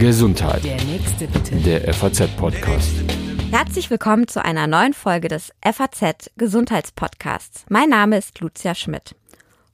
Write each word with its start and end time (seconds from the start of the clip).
Gesundheit. 0.00 0.64
Der 0.64 0.82
nächste 0.82 1.28
bitte. 1.28 1.54
Der 1.56 1.94
FAZ-Podcast. 1.94 2.90
Herzlich 3.52 3.90
willkommen 3.90 4.26
zu 4.26 4.44
einer 4.44 4.66
neuen 4.66 4.92
Folge 4.92 5.28
des 5.28 5.52
FAZ 5.62 6.30
Gesundheitspodcasts. 6.36 7.64
Mein 7.68 7.88
Name 7.88 8.18
ist 8.18 8.40
Lucia 8.40 8.74
Schmidt. 8.74 9.14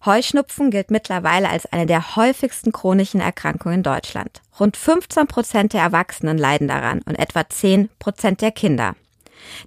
Heuschnupfen 0.04 0.70
gilt 0.70 0.90
mittlerweile 0.90 1.48
als 1.48 1.64
eine 1.72 1.86
der 1.86 2.16
häufigsten 2.16 2.70
chronischen 2.70 3.22
Erkrankungen 3.22 3.76
in 3.76 3.82
Deutschland. 3.82 4.42
Rund 4.60 4.76
15 4.76 5.26
Prozent 5.26 5.72
der 5.72 5.80
Erwachsenen 5.80 6.36
leiden 6.36 6.68
daran 6.68 7.00
und 7.06 7.18
etwa 7.18 7.48
10 7.48 7.88
Prozent 7.98 8.42
der 8.42 8.52
Kinder. 8.52 8.94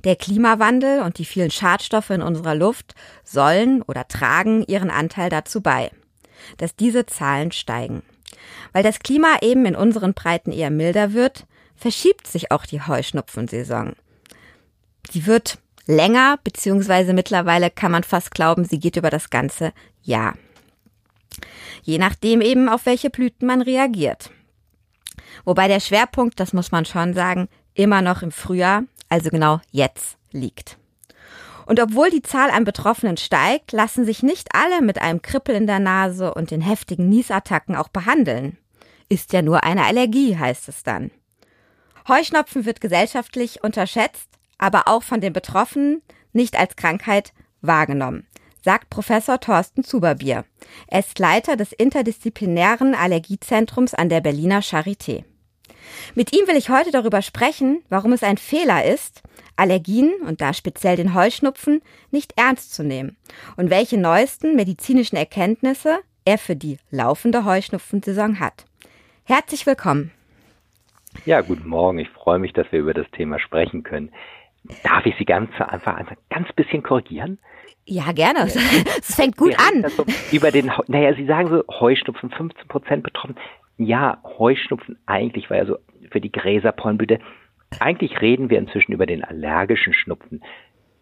Der 0.03 0.15
Klimawandel 0.15 1.01
und 1.01 1.17
die 1.17 1.25
vielen 1.25 1.49
Schadstoffe 1.49 2.11
in 2.11 2.21
unserer 2.21 2.53
Luft 2.53 2.93
sollen 3.23 3.81
oder 3.81 4.07
tragen 4.07 4.63
ihren 4.67 4.91
Anteil 4.91 5.31
dazu 5.31 5.61
bei, 5.61 5.89
dass 6.57 6.75
diese 6.75 7.07
Zahlen 7.07 7.51
steigen. 7.51 8.03
Weil 8.73 8.83
das 8.83 8.99
Klima 8.99 9.37
eben 9.41 9.65
in 9.65 9.75
unseren 9.75 10.13
Breiten 10.13 10.51
eher 10.51 10.71
milder 10.71 11.13
wird, 11.13 11.45
verschiebt 11.75 12.27
sich 12.27 12.51
auch 12.51 12.65
die 12.65 12.81
Heuschnupfensaison. 12.81 13.95
Sie 15.09 15.25
wird 15.25 15.59
länger, 15.87 16.39
beziehungsweise 16.43 17.13
mittlerweile 17.13 17.69
kann 17.69 17.91
man 17.91 18.03
fast 18.03 18.31
glauben, 18.31 18.65
sie 18.65 18.79
geht 18.79 18.97
über 18.97 19.09
das 19.09 19.29
ganze 19.29 19.73
Jahr. 20.01 20.35
Je 21.83 21.97
nachdem 21.97 22.41
eben, 22.41 22.69
auf 22.69 22.85
welche 22.85 23.09
Blüten 23.09 23.47
man 23.47 23.61
reagiert. 23.61 24.31
Wobei 25.43 25.67
der 25.67 25.79
Schwerpunkt, 25.79 26.39
das 26.39 26.53
muss 26.53 26.71
man 26.71 26.85
schon 26.85 27.13
sagen, 27.13 27.47
immer 27.73 28.01
noch 28.01 28.21
im 28.21 28.31
Frühjahr, 28.31 28.83
also 29.09 29.29
genau 29.29 29.59
jetzt 29.71 30.17
liegt. 30.31 30.77
Und 31.65 31.79
obwohl 31.79 32.09
die 32.09 32.21
Zahl 32.21 32.51
an 32.51 32.63
Betroffenen 32.63 33.17
steigt, 33.17 33.71
lassen 33.71 34.05
sich 34.05 34.21
nicht 34.23 34.49
alle 34.53 34.81
mit 34.81 35.01
einem 35.01 35.21
Krippel 35.21 35.55
in 35.55 35.67
der 35.67 35.79
Nase 35.79 36.33
und 36.33 36.51
den 36.51 36.61
heftigen 36.61 37.09
Niesattacken 37.09 37.75
auch 37.75 37.89
behandeln. 37.89 38.57
Ist 39.09 39.33
ja 39.33 39.41
nur 39.41 39.63
eine 39.63 39.85
Allergie, 39.85 40.37
heißt 40.37 40.69
es 40.69 40.83
dann. 40.83 41.11
Heuschnupfen 42.07 42.65
wird 42.65 42.81
gesellschaftlich 42.81 43.63
unterschätzt, 43.63 44.29
aber 44.57 44.87
auch 44.87 45.03
von 45.03 45.21
den 45.21 45.33
Betroffenen 45.33 46.01
nicht 46.33 46.57
als 46.57 46.75
Krankheit 46.75 47.33
wahrgenommen, 47.61 48.27
sagt 48.63 48.89
Professor 48.89 49.39
Thorsten 49.39 49.83
Zuberbier. 49.83 50.45
Er 50.87 50.99
ist 50.99 51.17
Leiter 51.17 51.55
des 51.55 51.71
interdisziplinären 51.71 52.93
Allergiezentrums 52.93 53.95
an 53.95 54.09
der 54.09 54.21
Berliner 54.21 54.61
Charité. 54.61 55.23
Mit 56.15 56.33
ihm 56.33 56.47
will 56.47 56.55
ich 56.55 56.69
heute 56.69 56.91
darüber 56.91 57.21
sprechen, 57.21 57.83
warum 57.89 58.13
es 58.13 58.23
ein 58.23 58.37
Fehler 58.37 58.85
ist, 58.85 59.21
Allergien 59.55 60.13
und 60.25 60.41
da 60.41 60.53
speziell 60.53 60.95
den 60.95 61.13
Heuschnupfen 61.13 61.81
nicht 62.11 62.33
ernst 62.37 62.73
zu 62.73 62.83
nehmen 62.83 63.17
und 63.57 63.69
welche 63.69 63.97
neuesten 63.97 64.55
medizinischen 64.55 65.15
Erkenntnisse 65.15 65.99
er 66.25 66.37
für 66.37 66.55
die 66.55 66.77
laufende 66.91 67.45
Heuschnupfensaison 67.45 68.39
hat. 68.39 68.65
Herzlich 69.23 69.65
willkommen. 69.65 70.11
Ja, 71.25 71.41
guten 71.41 71.67
Morgen. 71.69 71.99
Ich 71.99 72.09
freue 72.09 72.39
mich, 72.39 72.53
dass 72.53 72.69
wir 72.71 72.79
über 72.79 72.93
das 72.93 73.09
Thema 73.11 73.39
sprechen 73.39 73.83
können. 73.83 74.11
Darf 74.83 75.05
ich 75.05 75.15
Sie 75.17 75.25
ganz 75.25 75.49
einfach 75.59 75.95
ein 75.95 76.07
ganz 76.29 76.51
bisschen 76.53 76.83
korrigieren? 76.83 77.39
Ja, 77.85 78.11
gerne. 78.11 78.45
Es 78.99 79.15
fängt 79.15 79.37
gut 79.37 79.55
an. 79.59 79.89
So 79.89 80.05
über 80.31 80.51
den, 80.51 80.71
naja, 80.87 81.13
Sie 81.13 81.25
sagen 81.25 81.49
so 81.49 81.63
Heuschnupfen, 81.79 82.31
15 82.31 82.67
Prozent 82.67 83.03
betroffen. 83.03 83.35
Ja, 83.77 84.19
Heuschnupfen 84.23 84.97
eigentlich 85.05 85.49
war 85.49 85.57
ja 85.57 85.65
so 85.65 85.77
für 86.11 86.21
die 86.21 86.31
Gräserpollenblüte. 86.31 87.19
Eigentlich 87.79 88.21
reden 88.21 88.49
wir 88.49 88.57
inzwischen 88.57 88.93
über 88.93 89.05
den 89.05 89.23
allergischen 89.23 89.93
Schnupfen. 89.93 90.41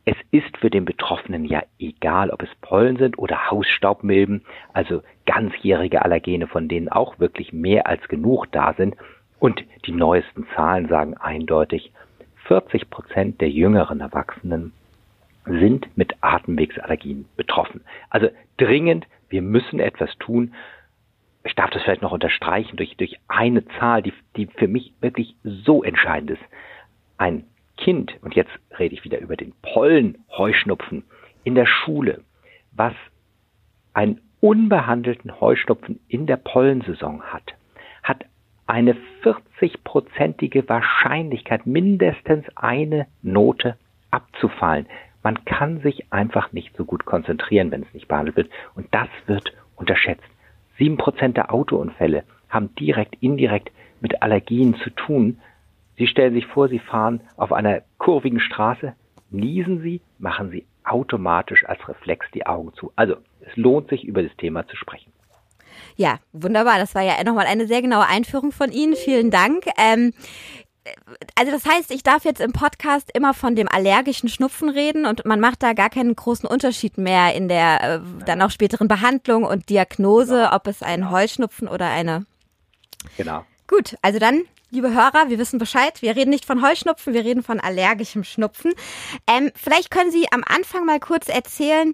Es 0.06 0.16
ist 0.32 0.58
für 0.58 0.70
den 0.70 0.84
Betroffenen 0.84 1.46
ja 1.46 1.64
egal, 1.80 2.30
ob 2.30 2.42
es 2.42 2.50
Pollen 2.62 2.98
sind 2.98 3.18
oder 3.18 3.50
Hausstaubmilben, 3.50 4.44
also 4.74 5.02
ganzjährige 5.26 6.02
Allergene, 6.02 6.48
von 6.48 6.68
denen 6.68 6.90
auch 6.90 7.20
wirklich 7.20 7.54
mehr 7.54 7.88
als 7.88 8.06
genug 8.08 8.52
da 8.52 8.74
sind. 8.74 8.96
Und 9.40 9.64
die 9.86 9.92
neuesten 9.92 10.46
Zahlen 10.56 10.90
sagen 10.90 11.16
eindeutig, 11.16 11.92
40 12.48 12.90
Prozent 12.90 13.40
der 13.40 13.50
jüngeren 13.50 14.02
Erwachsenen 14.02 14.74
sind 15.46 15.88
mit 15.96 16.16
Atemwegsallergien 16.22 17.26
betroffen. 17.38 17.82
Also 18.10 18.30
dringend, 18.58 19.08
wir 19.30 19.42
müssen 19.42 19.80
etwas 19.80 20.10
tun 20.18 20.54
ich 21.44 21.56
darf 21.56 21.70
das 21.72 21.84
vielleicht 21.84 22.02
noch 22.02 22.12
unterstreichen 22.12 22.78
durch, 22.78 22.96
durch 22.98 23.20
eine 23.28 23.66
Zahl, 23.80 24.02
die, 24.02 24.14
die 24.38 24.48
für 24.48 24.68
mich 24.68 24.94
wirklich 25.02 25.36
so 25.44 25.84
entscheidend 25.84 26.32
ist. 26.32 26.44
Ein 27.18 27.46
Kind, 27.78 28.18
und 28.22 28.36
jetzt 28.36 28.52
rede 28.78 28.94
ich 28.94 29.04
wieder 29.04 29.20
über 29.20 29.36
den 29.36 29.54
Pollenheuschnupfen 29.62 31.04
in 31.44 31.56
der 31.56 31.66
Schule, 31.66 32.22
was 32.72 32.94
einen 33.94 34.22
unbehandelten 34.40 35.40
Heuschnupfen 35.40 36.00
in 36.08 36.28
der 36.28 36.38
Pollensaison 36.38 37.22
hat, 37.24 37.54
hat 38.04 38.26
eine 38.68 38.96
40-prozentige 39.24 40.68
Wahrscheinlichkeit, 40.70 41.66
mindestens 41.66 42.46
eine 42.56 43.08
Note 43.22 43.78
abzufallen. 44.12 44.88
Man 45.22 45.44
kann 45.46 45.82
sich 45.82 46.12
einfach 46.12 46.52
nicht 46.52 46.76
so 46.76 46.86
gut 46.86 47.06
konzentrieren, 47.06 47.72
wenn 47.72 47.84
es 47.84 47.94
nicht 47.94 48.08
behandelt 48.08 48.36
wird. 48.36 48.50
Und 48.76 48.88
das 48.92 49.08
wird 49.26 49.54
unterschätzt. 49.76 50.33
Sieben 50.78 50.98
Prozent 50.98 51.38
der 51.38 51.54
Autounfälle 51.54 52.24
haben 52.50 52.74
direkt, 52.76 53.16
indirekt 53.22 53.72
mit 54.02 54.22
Allergien 54.22 54.76
zu 54.84 54.90
tun. 54.90 55.40
Sie 55.98 56.08
stellen 56.08 56.34
sich 56.34 56.46
vor, 56.48 56.68
Sie 56.68 56.80
fahren 56.80 57.22
auf 57.38 57.52
einer 57.54 57.82
kurvigen 57.98 58.40
Straße, 58.40 58.94
niesen 59.30 59.82
Sie, 59.82 60.02
machen 60.20 60.50
Sie 60.50 60.66
automatisch 60.84 61.66
als 61.66 61.88
Reflex 61.88 62.26
die 62.34 62.46
Augen 62.46 62.74
zu. 62.74 62.92
Also, 62.96 63.16
es 63.42 63.56
lohnt 63.56 63.90
sich, 63.90 64.04
über 64.04 64.24
das 64.24 64.36
Thema 64.38 64.68
zu 64.68 64.76
sprechen. 64.76 65.12
Ja, 65.96 66.20
wunderbar. 66.32 66.78
Das 66.78 66.96
war 66.96 67.02
ja 67.02 67.24
nochmal 67.24 67.46
eine 67.46 67.68
sehr 67.68 67.82
genaue 67.82 68.08
Einführung 68.08 68.52
von 68.52 68.72
Ihnen. 68.72 68.96
Vielen 68.96 69.32
Dank. 69.32 69.66
Ähm, 69.78 70.14
also 71.36 71.52
das 71.52 71.66
heißt, 71.66 71.92
ich 71.92 72.04
darf 72.04 72.26
jetzt 72.26 72.42
im 72.42 72.52
Podcast 72.52 73.10
immer 73.14 73.34
von 73.34 73.56
dem 73.56 73.68
allergischen 73.70 74.30
Schnupfen 74.30 74.70
reden 74.70 75.06
und 75.06 75.26
man 75.26 75.40
macht 75.40 75.64
da 75.64 75.74
gar 75.74 75.90
keinen 75.90 76.16
großen 76.16 76.48
Unterschied 76.48 76.98
mehr 76.98 77.34
in 77.34 77.48
der 77.48 77.82
äh, 77.82 78.00
dann 78.26 78.42
auch 78.42 78.52
späteren 78.52 78.88
Behandlung 78.88 79.44
und 79.44 79.70
Diagnose, 79.70 80.36
genau. 80.36 80.56
ob 80.56 80.68
es 80.68 80.84
ein 80.84 81.10
Heuschnupfen 81.10 81.68
oder 81.68 81.88
eine. 81.88 82.26
Genau. 83.18 83.46
Gut, 83.68 83.96
also 84.02 84.20
dann, 84.20 84.44
liebe 84.72 84.94
Hörer, 84.94 85.30
wir 85.30 85.40
wissen 85.40 85.58
Bescheid. 85.58 86.02
Wir 86.02 86.16
reden 86.16 86.30
nicht 86.30 86.46
von 86.46 86.62
Heuschnupfen, 86.62 87.14
wir 87.14 87.24
reden 87.24 87.44
von 87.44 87.60
allergischem 87.60 88.24
Schnupfen. 88.24 88.74
Ähm, 89.28 89.52
vielleicht 89.56 89.90
können 89.90 90.12
Sie 90.12 90.26
am 90.32 90.44
Anfang 90.46 90.86
mal 90.86 91.00
kurz 91.00 91.30
erzählen, 91.30 91.94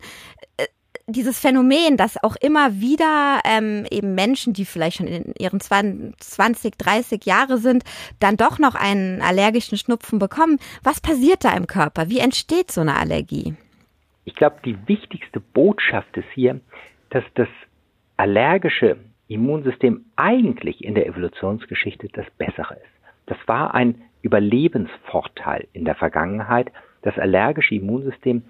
äh, 0.58 0.66
dieses 1.10 1.40
Phänomen, 1.40 1.98
dass 1.98 2.22
auch 2.24 2.36
immer 2.42 2.80
wieder 2.80 3.40
ähm, 3.46 3.86
eben 3.92 4.16
Menschen, 4.16 4.54
die 4.54 4.66
vielleicht 4.66 4.98
schon 4.98 5.08
in 5.08 5.34
ihren 5.40 5.60
20, 5.60 6.78
30 6.78 7.26
Jahre 7.26 7.58
sind, 7.58 7.84
dann 8.20 8.38
doch 8.38 8.60
noch 8.60 8.76
einen 8.76 9.22
allergischen 9.22 9.78
Schnupfen 9.78 10.20
bekommen. 10.20 10.60
Was 10.84 11.02
passiert 11.02 11.44
da 11.44 11.56
im 11.56 11.68
Körper? 11.68 12.10
Wie 12.10 12.20
entsteht 12.20 12.72
so 12.72 12.82
eine 12.82 12.96
Allergie? 12.96 13.56
Ich 14.26 14.36
glaube, 14.36 14.58
die 14.64 14.78
wichtigste 14.88 15.40
Botschaft 15.40 16.16
ist 16.18 16.30
hier, 16.34 16.60
dass 17.10 17.24
das 17.36 17.48
allergische 18.18 18.98
Immunsystem 19.28 20.06
eigentlich 20.16 20.84
in 20.84 20.96
der 20.96 21.08
Evolutionsgeschichte 21.08 22.10
das 22.14 22.26
Bessere 22.38 22.76
ist. 22.76 23.00
Das 23.28 23.38
war 23.48 23.74
ein 23.74 24.02
Überlebensvorteil 24.22 25.68
in 25.74 25.86
der 25.86 25.96
Vergangenheit. 25.96 26.72
Das 27.02 27.18
allergische 27.18 27.76
Immunsystem 27.76 28.44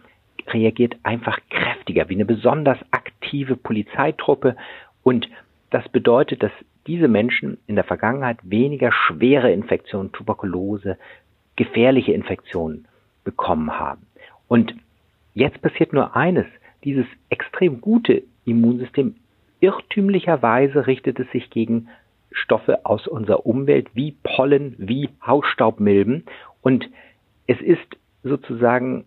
reagiert 0.53 0.95
einfach 1.03 1.39
kräftiger, 1.49 2.09
wie 2.09 2.15
eine 2.15 2.25
besonders 2.25 2.77
aktive 2.91 3.55
Polizeitruppe. 3.55 4.55
Und 5.03 5.29
das 5.69 5.87
bedeutet, 5.89 6.43
dass 6.43 6.51
diese 6.87 7.07
Menschen 7.07 7.57
in 7.67 7.75
der 7.75 7.83
Vergangenheit 7.83 8.37
weniger 8.43 8.91
schwere 8.91 9.51
Infektionen, 9.51 10.11
Tuberkulose, 10.11 10.97
gefährliche 11.55 12.13
Infektionen 12.13 12.87
bekommen 13.23 13.77
haben. 13.77 14.07
Und 14.47 14.73
jetzt 15.33 15.61
passiert 15.61 15.93
nur 15.93 16.15
eines, 16.15 16.45
dieses 16.83 17.05
extrem 17.29 17.81
gute 17.81 18.23
Immunsystem, 18.45 19.15
irrtümlicherweise 19.59 20.87
richtet 20.87 21.19
es 21.19 21.29
sich 21.31 21.49
gegen 21.49 21.89
Stoffe 22.31 22.85
aus 22.85 23.07
unserer 23.07 23.45
Umwelt 23.45 23.89
wie 23.93 24.15
Pollen, 24.23 24.75
wie 24.77 25.09
Hausstaubmilben. 25.25 26.23
Und 26.61 26.89
es 27.47 27.59
ist 27.61 27.97
sozusagen 28.23 29.05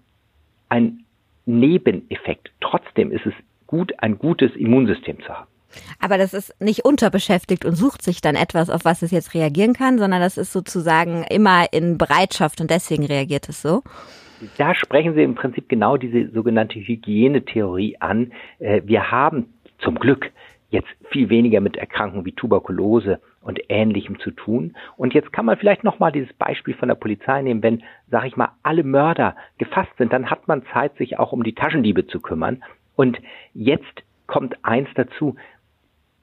ein 0.69 1.02
Nebeneffekt. 1.47 2.51
Trotzdem 2.61 3.11
ist 3.13 3.27
es 3.27 3.35
gut, 3.67 3.93
ein 3.99 4.19
gutes 4.19 4.55
Immunsystem 4.57 5.21
zu 5.23 5.29
haben. 5.29 5.49
Aber 5.99 6.19
das 6.19 6.35
ist 6.35 6.55
nicht 6.61 6.85
unterbeschäftigt 6.85 7.65
und 7.65 7.75
sucht 7.75 8.03
sich 8.03 8.21
dann 8.21 8.35
etwas, 8.35 8.69
auf 8.71 8.85
was 8.85 9.03
es 9.03 9.11
jetzt 9.11 9.35
reagieren 9.35 9.73
kann, 9.73 9.99
sondern 9.99 10.21
das 10.21 10.37
ist 10.37 10.53
sozusagen 10.53 11.25
immer 11.31 11.73
in 11.73 11.99
Bereitschaft 11.99 12.61
und 12.61 12.71
deswegen 12.71 13.07
reagiert 13.07 13.49
es 13.49 13.63
so. 13.63 13.83
Da 14.59 14.75
sprechen 14.75 15.15
Sie 15.15 15.23
im 15.23 15.35
Prinzip 15.35 15.69
genau 15.69 15.97
diese 15.97 16.29
sogenannte 16.33 16.75
Hygienetheorie 16.75 17.97
an. 18.01 18.33
Äh, 18.59 18.83
wir 18.85 19.11
haben 19.11 19.47
zum 19.79 19.95
Glück 19.95 20.31
jetzt 20.73 20.89
viel 21.11 21.29
weniger 21.29 21.61
mit 21.61 21.77
Erkrankungen 21.77 22.25
wie 22.25 22.33
Tuberkulose 22.33 23.21
und 23.43 23.61
Ähnlichem 23.69 24.19
zu 24.19 24.31
tun. 24.31 24.75
Und 24.97 25.13
jetzt 25.13 25.33
kann 25.33 25.45
man 25.45 25.59
vielleicht 25.59 25.85
nochmal 25.85 26.13
dieses 26.13 26.33
Beispiel 26.33 26.75
von 26.75 26.89
der 26.89 26.95
Polizei 26.95 27.43
nehmen. 27.43 27.63
Wenn, 27.63 27.83
sag 28.11 28.25
ich 28.25 28.37
mal, 28.37 28.53
alle 28.63 28.83
Mörder 28.83 29.37
gefasst 29.59 29.93
sind, 29.99 30.13
dann 30.13 30.31
hat 30.31 30.49
man 30.49 30.65
Zeit, 30.73 30.97
sich 30.97 31.19
auch 31.19 31.33
um 31.33 31.43
die 31.43 31.55
Taschendiebe 31.55 32.07
zu 32.07 32.21
kümmern. 32.21 32.65
Und 32.97 33.21
jetzt 33.53 34.03
kommt 34.27 34.65
eins 34.65 34.89
dazu, 34.95 35.37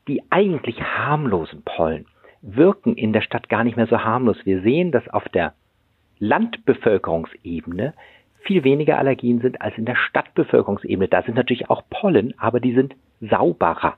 die 0.08 0.24
eigentlich 0.32 0.82
harmlosen 0.82 1.62
Pollen, 1.64 2.08
wirken 2.42 2.96
in 2.96 3.14
der 3.14 3.22
Stadt 3.22 3.50
gar 3.50 3.64
nicht 3.64 3.78
mehr 3.78 3.88
so 3.88 4.04
harmlos. 4.04 4.38
Wir 4.46 4.62
sehen, 4.62 4.92
dass 4.92 5.08
auf 5.10 5.30
der 5.30 5.54
Landbevölkerungsebene 6.18 7.94
viel 8.42 8.64
weniger 8.64 8.98
Allergien 8.98 9.42
sind 9.42 9.62
als 9.62 9.78
in 9.78 9.86
der 9.86 9.96
Stadtbevölkerungsebene. 9.96 11.08
Da 11.08 11.22
sind 11.22 11.36
natürlich 11.36 11.70
auch 11.70 11.84
Pollen, 11.92 12.34
aber 12.40 12.60
die 12.60 12.74
sind 12.74 12.96
sauberer. 13.22 13.98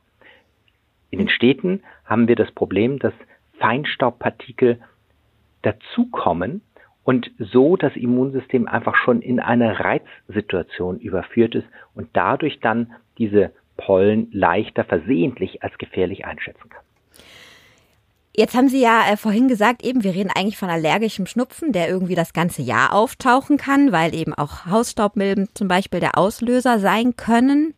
In 1.11 1.19
den 1.19 1.29
Städten 1.29 1.83
haben 2.05 2.27
wir 2.27 2.35
das 2.35 2.51
Problem, 2.51 2.97
dass 2.97 3.13
Feinstaubpartikel 3.59 4.79
dazukommen 5.61 6.61
und 7.03 7.31
so 7.37 7.77
das 7.77 7.95
Immunsystem 7.95 8.67
einfach 8.67 8.95
schon 8.95 9.21
in 9.21 9.39
eine 9.39 9.79
Reizsituation 9.79 10.99
überführt 10.99 11.55
ist 11.55 11.67
und 11.93 12.09
dadurch 12.13 12.59
dann 12.59 12.93
diese 13.17 13.51
Pollen 13.77 14.27
leichter 14.31 14.83
versehentlich 14.83 15.63
als 15.63 15.77
gefährlich 15.77 16.25
einschätzen 16.25 16.69
kann. 16.69 16.83
Jetzt 18.33 18.55
haben 18.55 18.69
Sie 18.69 18.81
ja 18.81 19.11
äh, 19.11 19.17
vorhin 19.17 19.49
gesagt, 19.49 19.83
eben, 19.83 20.05
wir 20.05 20.15
reden 20.15 20.31
eigentlich 20.33 20.57
von 20.57 20.69
allergischem 20.69 21.25
Schnupfen, 21.25 21.73
der 21.73 21.89
irgendwie 21.89 22.15
das 22.15 22.31
ganze 22.31 22.61
Jahr 22.61 22.93
auftauchen 22.93 23.57
kann, 23.57 23.91
weil 23.91 24.15
eben 24.15 24.33
auch 24.33 24.65
Hausstaubmilben 24.67 25.49
zum 25.53 25.67
Beispiel 25.67 25.99
der 25.99 26.17
Auslöser 26.17 26.79
sein 26.79 27.17
können. 27.17 27.73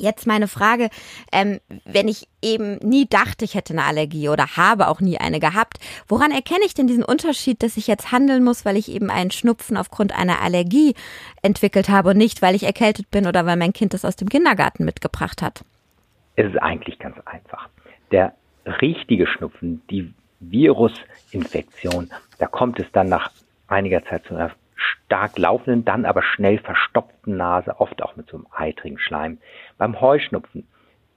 Jetzt 0.00 0.26
meine 0.26 0.48
Frage, 0.48 0.88
ähm, 1.30 1.60
wenn 1.84 2.08
ich 2.08 2.26
eben 2.42 2.76
nie 2.76 3.06
dachte, 3.06 3.44
ich 3.44 3.54
hätte 3.54 3.74
eine 3.74 3.84
Allergie 3.84 4.30
oder 4.30 4.56
habe 4.56 4.88
auch 4.88 5.00
nie 5.00 5.18
eine 5.18 5.40
gehabt, 5.40 5.78
woran 6.08 6.30
erkenne 6.30 6.64
ich 6.64 6.72
denn 6.72 6.86
diesen 6.86 7.04
Unterschied, 7.04 7.62
dass 7.62 7.76
ich 7.76 7.86
jetzt 7.86 8.10
handeln 8.10 8.42
muss, 8.42 8.64
weil 8.64 8.76
ich 8.76 8.90
eben 8.90 9.10
einen 9.10 9.30
Schnupfen 9.30 9.76
aufgrund 9.76 10.16
einer 10.16 10.40
Allergie 10.40 10.94
entwickelt 11.42 11.90
habe 11.90 12.10
und 12.10 12.16
nicht, 12.16 12.40
weil 12.40 12.54
ich 12.54 12.62
erkältet 12.64 13.10
bin 13.10 13.26
oder 13.26 13.44
weil 13.44 13.56
mein 13.56 13.74
Kind 13.74 13.92
das 13.92 14.06
aus 14.06 14.16
dem 14.16 14.30
Kindergarten 14.30 14.84
mitgebracht 14.84 15.42
hat? 15.42 15.64
Es 16.36 16.46
ist 16.46 16.58
eigentlich 16.62 16.98
ganz 16.98 17.16
einfach. 17.26 17.68
Der 18.10 18.34
richtige 18.64 19.26
Schnupfen, 19.26 19.82
die 19.90 20.14
Virusinfektion, 20.40 22.10
da 22.38 22.46
kommt 22.46 22.80
es 22.80 22.86
dann 22.92 23.08
nach 23.08 23.30
einiger 23.68 24.02
Zeit 24.04 24.24
zu 24.24 24.34
einer 24.34 24.50
stark 24.80 25.38
laufenden, 25.38 25.84
dann 25.84 26.04
aber 26.04 26.22
schnell 26.22 26.58
verstopften 26.58 27.36
Nase, 27.36 27.78
oft 27.80 28.02
auch 28.02 28.16
mit 28.16 28.28
so 28.28 28.38
einem 28.38 28.46
eitrigen 28.50 28.98
Schleim. 28.98 29.38
Beim 29.78 30.00
Heuschnupfen, 30.00 30.66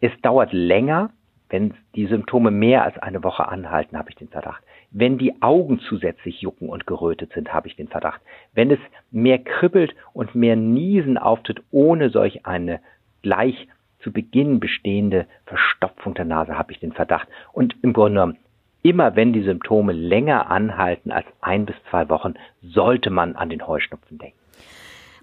es 0.02 0.12
dauert 0.22 0.52
länger, 0.52 1.12
wenn 1.50 1.76
die 1.96 2.08
Symptome 2.08 2.52
mehr 2.52 2.84
als 2.84 2.98
eine 2.98 3.24
Woche 3.24 3.48
anhalten, 3.48 3.98
habe 3.98 4.10
ich 4.10 4.16
den 4.16 4.30
Verdacht. 4.30 4.64
Wenn 4.92 5.18
die 5.18 5.42
Augen 5.42 5.80
zusätzlich 5.80 6.42
jucken 6.42 6.70
und 6.70 6.88
gerötet 6.88 7.32
sind, 7.34 7.54
habe 7.54 7.68
ich 7.68 7.76
den 7.76 7.88
Verdacht. 7.88 8.22
Wenn 8.54 8.72
es 8.72 8.80
mehr 9.12 9.40
kribbelt 9.40 9.96
und 10.14 10.36
mehr 10.36 10.56
Niesen 10.56 11.18
auftritt, 11.18 11.62
ohne 11.72 12.10
solch 12.10 12.46
eine 12.46 12.80
gleich 13.22 13.68
zu 14.00 14.12
Beginn 14.12 14.60
bestehende 14.60 15.28
Verstopfung 15.46 16.14
der 16.14 16.26
Nase, 16.26 16.58
habe 16.58 16.72
ich 16.72 16.80
den 16.80 16.92
Verdacht. 16.92 17.28
Und 17.54 17.76
im 17.82 17.94
Grunde 17.94 18.14
genommen, 18.20 18.38
immer 18.84 19.16
wenn 19.16 19.34
die 19.34 19.44
Symptome 19.44 19.94
länger 19.94 20.52
anhalten 20.52 21.12
als 21.12 21.26
ein 21.42 21.66
bis 21.66 21.76
zwei 21.90 22.08
Wochen, 22.10 22.36
sollte 22.62 23.10
man 23.10 23.36
an 23.36 23.50
den 23.50 23.66
Heuschnupfen 23.66 24.20
denken. 24.20 24.38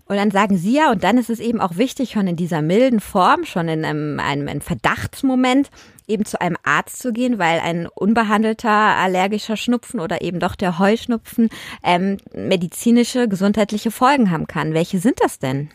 Und 0.06 0.16
dann 0.16 0.32
sagen 0.32 0.56
Sie 0.56 0.74
ja, 0.74 0.90
und 0.90 1.04
dann 1.04 1.18
ist 1.18 1.30
es 1.30 1.38
eben 1.38 1.60
auch 1.60 1.76
wichtig, 1.76 2.10
schon 2.10 2.26
in 2.26 2.34
dieser 2.34 2.62
milden 2.62 2.98
Form, 2.98 3.44
schon 3.44 3.68
in 3.68 3.84
einem, 3.84 4.18
einem, 4.18 4.48
einem 4.48 4.60
Verdachtsmoment, 4.60 5.70
eben 6.08 6.24
zu 6.24 6.40
einem 6.40 6.56
Arzt 6.64 7.00
zu 7.00 7.12
gehen, 7.12 7.38
weil 7.38 7.60
ein 7.60 7.86
unbehandelter 7.86 8.70
allergischer 8.70 9.56
Schnupfen 9.56 10.00
oder 10.00 10.20
eben 10.20 10.40
doch 10.40 10.56
der 10.56 10.80
Heuschnupfen 10.80 11.48
ähm, 11.84 12.16
medizinische, 12.34 13.28
gesundheitliche 13.28 13.92
Folgen 13.92 14.32
haben 14.32 14.48
kann. 14.48 14.74
Welche 14.74 14.98
sind 14.98 15.20
das 15.22 15.38
denn? 15.38 15.68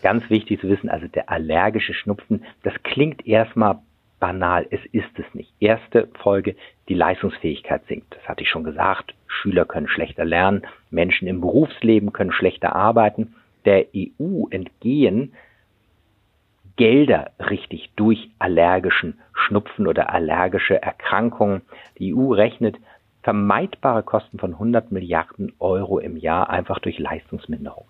Ganz 0.00 0.30
wichtig 0.30 0.62
zu 0.62 0.68
wissen, 0.70 0.88
also 0.88 1.06
der 1.06 1.28
allergische 1.28 1.92
Schnupfen, 1.92 2.44
das 2.62 2.72
klingt 2.82 3.26
erstmal 3.26 3.80
banal, 4.18 4.66
es 4.70 4.80
ist 4.92 5.18
es 5.18 5.34
nicht. 5.34 5.52
Erste 5.60 6.08
Folge, 6.20 6.56
die 6.88 6.94
Leistungsfähigkeit 6.94 7.86
sinkt. 7.86 8.14
Das 8.14 8.28
hatte 8.28 8.42
ich 8.42 8.50
schon 8.50 8.64
gesagt. 8.64 9.14
Schüler 9.26 9.64
können 9.64 9.88
schlechter 9.88 10.24
lernen, 10.24 10.62
Menschen 10.90 11.28
im 11.28 11.40
Berufsleben 11.40 12.12
können 12.12 12.32
schlechter 12.32 12.74
arbeiten. 12.74 13.34
Der 13.64 13.86
EU 13.94 14.46
entgehen 14.50 15.34
Gelder 16.76 17.32
richtig 17.40 17.90
durch 17.96 18.30
allergischen 18.38 19.18
Schnupfen 19.34 19.88
oder 19.88 20.14
allergische 20.14 20.80
Erkrankungen. 20.80 21.62
Die 21.98 22.14
EU 22.14 22.32
rechnet 22.32 22.76
vermeidbare 23.22 24.04
Kosten 24.04 24.38
von 24.38 24.52
100 24.52 24.92
Milliarden 24.92 25.52
Euro 25.58 25.98
im 25.98 26.16
Jahr 26.16 26.50
einfach 26.50 26.78
durch 26.78 27.00
Leistungsminderung. 27.00 27.84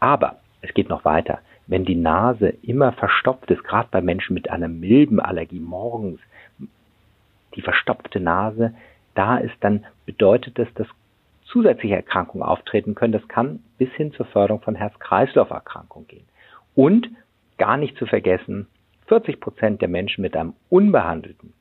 Aber 0.00 0.36
es 0.60 0.74
geht 0.74 0.90
noch 0.90 1.04
weiter. 1.06 1.40
Wenn 1.70 1.84
die 1.84 1.94
Nase 1.94 2.48
immer 2.62 2.90
verstopft 2.90 3.48
ist, 3.52 3.62
gerade 3.62 3.86
bei 3.92 4.00
Menschen 4.00 4.34
mit 4.34 4.50
einer 4.50 4.66
Milbenallergie 4.66 5.60
morgens, 5.60 6.18
die 7.54 7.62
verstopfte 7.62 8.18
Nase 8.18 8.74
da 9.14 9.38
ist, 9.38 9.54
dann 9.60 9.86
bedeutet 10.04 10.58
das, 10.58 10.66
dass 10.74 10.88
zusätzliche 11.44 11.94
Erkrankungen 11.94 12.42
auftreten 12.42 12.96
können. 12.96 13.12
Das 13.12 13.28
kann 13.28 13.60
bis 13.78 13.88
hin 13.92 14.12
zur 14.12 14.26
Förderung 14.26 14.60
von 14.62 14.74
Herz-Kreislauf-Erkrankungen 14.74 16.08
gehen. 16.08 16.26
Und 16.74 17.08
gar 17.56 17.76
nicht 17.76 17.96
zu 17.98 18.06
vergessen, 18.06 18.66
40 19.06 19.38
Prozent 19.38 19.80
der 19.80 19.88
Menschen 19.88 20.22
mit 20.22 20.36
einem 20.36 20.54
unbehandelten 20.70 21.52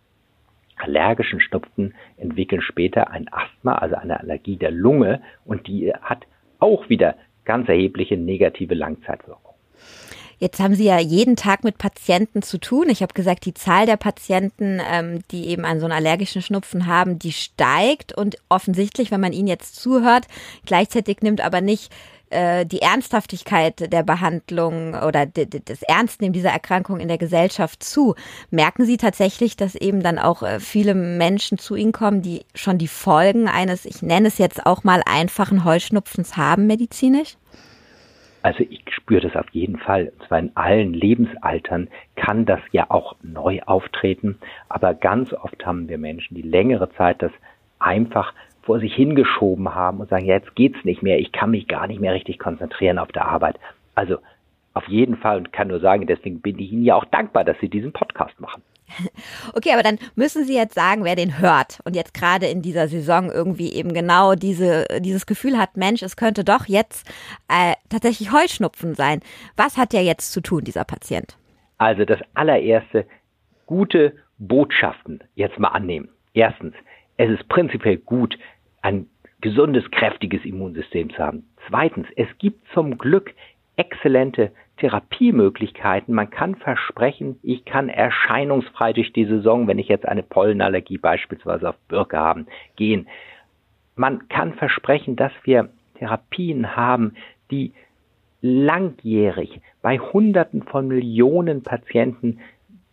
allergischen 0.77 1.39
Schnupfen 1.39 1.94
entwickeln 2.17 2.61
später 2.61 3.11
ein 3.11 3.27
Asthma, 3.31 3.75
also 3.75 3.95
eine 3.95 4.19
Allergie 4.19 4.56
der 4.56 4.71
Lunge, 4.71 5.21
und 5.45 5.67
die 5.67 5.94
hat 5.94 6.25
auch 6.57 6.89
wieder 6.89 7.15
ganz 7.45 7.69
erhebliche 7.69 8.17
negative 8.17 8.73
Langzeitwirkung. 8.73 9.48
Jetzt 10.39 10.61
haben 10.61 10.73
Sie 10.73 10.85
ja 10.85 10.97
jeden 10.99 11.35
Tag 11.35 11.65
mit 11.65 11.77
Patienten 11.77 12.41
zu 12.41 12.59
tun. 12.59 12.87
Ich 12.89 13.01
habe 13.01 13.13
gesagt, 13.13 13.45
die 13.45 13.53
Zahl 13.53 13.85
der 13.85 13.97
Patienten, 13.97 14.79
ähm, 14.89 15.19
die 15.31 15.47
eben 15.47 15.65
einen 15.65 15.81
so 15.81 15.85
einen 15.85 15.93
allergischen 15.93 16.41
Schnupfen 16.41 16.87
haben, 16.87 17.19
die 17.19 17.33
steigt 17.33 18.13
und 18.13 18.37
offensichtlich, 18.47 19.11
wenn 19.11 19.19
man 19.19 19.33
Ihnen 19.33 19.49
jetzt 19.49 19.75
zuhört, 19.75 20.27
gleichzeitig 20.65 21.21
nimmt 21.21 21.41
aber 21.41 21.59
nicht 21.59 21.91
äh, 22.29 22.65
die 22.65 22.81
Ernsthaftigkeit 22.81 23.91
der 23.91 24.03
Behandlung 24.03 24.93
oder 24.93 25.25
das 25.25 25.81
Ernstnehmen 25.81 26.31
dieser 26.31 26.51
Erkrankung 26.51 27.01
in 27.01 27.09
der 27.09 27.17
Gesellschaft 27.17 27.83
zu. 27.83 28.15
Merken 28.49 28.85
Sie 28.85 28.97
tatsächlich, 28.97 29.57
dass 29.57 29.75
eben 29.75 30.03
dann 30.03 30.19
auch 30.19 30.43
äh, 30.43 30.61
viele 30.61 30.95
Menschen 30.95 31.57
zu 31.57 31.75
Ihnen 31.75 31.91
kommen, 31.91 32.21
die 32.21 32.45
schon 32.55 32.77
die 32.77 32.87
Folgen 32.87 33.49
eines, 33.49 33.83
ich 33.83 34.01
nenne 34.01 34.29
es 34.29 34.37
jetzt 34.37 34.65
auch 34.65 34.85
mal 34.85 35.01
einfachen 35.05 35.65
Heuschnupfens 35.65 36.37
haben 36.37 36.65
medizinisch? 36.65 37.35
Also 38.41 38.63
ich 38.69 38.83
spüre 38.91 39.21
das 39.21 39.36
auf 39.36 39.50
jeden 39.51 39.77
Fall. 39.77 40.12
Und 40.18 40.27
zwar 40.27 40.39
in 40.39 40.51
allen 40.56 40.94
Lebensaltern 40.94 41.89
kann 42.15 42.45
das 42.45 42.62
ja 42.71 42.86
auch 42.89 43.15
neu 43.21 43.62
auftreten. 43.65 44.39
Aber 44.69 44.94
ganz 44.94 45.33
oft 45.33 45.65
haben 45.65 45.89
wir 45.89 45.97
Menschen, 45.97 46.36
die 46.36 46.41
längere 46.41 46.89
Zeit 46.94 47.21
das 47.21 47.31
einfach 47.80 48.33
vor 48.62 48.80
sich 48.80 48.94
hingeschoben 48.94 49.73
haben 49.73 49.99
und 49.99 50.09
sagen, 50.09 50.25
ja, 50.25 50.35
jetzt 50.35 50.56
geht's 50.56 50.83
nicht 50.83 51.02
mehr, 51.02 51.19
ich 51.19 51.31
kann 51.31 51.52
mich 51.52 51.68
gar 51.68 51.87
nicht 51.87 51.99
mehr 51.99 52.13
richtig 52.13 52.40
konzentrieren 52.40 52.99
auf 52.99 53.11
der 53.11 53.25
Arbeit. 53.25 53.59
Also 53.95 54.18
auf 54.73 54.87
jeden 54.87 55.18
Fall 55.18 55.37
und 55.37 55.52
kann 55.52 55.69
nur 55.69 55.80
sagen, 55.80 56.06
deswegen 56.07 56.42
bin 56.42 56.59
ich 56.59 56.71
Ihnen 56.71 56.85
ja 56.85 56.95
auch 56.95 57.06
dankbar, 57.06 57.44
dass 57.44 57.59
Sie 57.59 57.69
diesen 57.69 57.92
Podcast 57.92 58.40
machen. 58.40 58.61
Okay, 59.53 59.71
aber 59.73 59.83
dann 59.83 59.99
müssen 60.15 60.45
Sie 60.45 60.55
jetzt 60.55 60.75
sagen, 60.75 61.03
wer 61.03 61.15
den 61.15 61.39
hört 61.39 61.79
und 61.83 61.95
jetzt 61.95 62.13
gerade 62.13 62.47
in 62.47 62.61
dieser 62.61 62.87
Saison 62.87 63.29
irgendwie 63.31 63.73
eben 63.73 63.93
genau 63.93 64.35
diese, 64.35 64.85
dieses 64.99 65.25
Gefühl 65.25 65.57
hat, 65.57 65.77
Mensch, 65.77 66.01
es 66.01 66.15
könnte 66.15 66.43
doch 66.43 66.65
jetzt 66.67 67.09
äh, 67.47 67.73
tatsächlich 67.89 68.31
Heuschnupfen 68.31 68.95
sein. 68.95 69.21
Was 69.55 69.77
hat 69.77 69.93
der 69.93 70.03
jetzt 70.03 70.31
zu 70.31 70.41
tun, 70.41 70.63
dieser 70.63 70.83
Patient? 70.83 71.37
Also 71.77 72.05
das 72.05 72.19
allererste, 72.33 73.05
gute 73.65 74.13
Botschaften 74.37 75.23
jetzt 75.35 75.59
mal 75.59 75.69
annehmen. 75.69 76.09
Erstens, 76.33 76.73
es 77.17 77.29
ist 77.29 77.47
prinzipiell 77.49 77.97
gut, 77.97 78.37
ein 78.81 79.07
gesundes, 79.41 79.89
kräftiges 79.91 80.43
Immunsystem 80.43 81.09
zu 81.09 81.17
haben. 81.17 81.49
Zweitens, 81.67 82.07
es 82.15 82.27
gibt 82.39 82.65
zum 82.73 82.97
Glück 82.97 83.33
exzellente 83.77 84.51
Therapiemöglichkeiten. 84.80 86.14
Man 86.14 86.30
kann 86.30 86.56
versprechen, 86.56 87.40
ich 87.44 87.66
kann 87.66 87.90
erscheinungsfrei 87.90 88.94
durch 88.94 89.14
die 89.14 89.26
Saison, 89.26 89.68
wenn 89.68 89.80
ich 89.80 89.88
jetzt 89.88 90.07
eine 90.07 90.24
Pollenallergie 90.24 90.98
beispielsweise 90.98 91.69
auf 91.69 91.78
Birke 91.88 92.18
haben, 92.18 92.48
gehen. 92.76 93.07
Man 93.95 94.28
kann 94.30 94.54
versprechen, 94.54 95.16
dass 95.16 95.31
wir 95.44 95.69
Therapien 95.98 96.76
haben, 96.76 97.16
die 97.52 97.74
langjährig 98.42 99.62
bei 99.81 100.00
Hunderten 100.00 100.64
von 100.64 100.88
Millionen 100.88 101.64
Patienten 101.64 102.40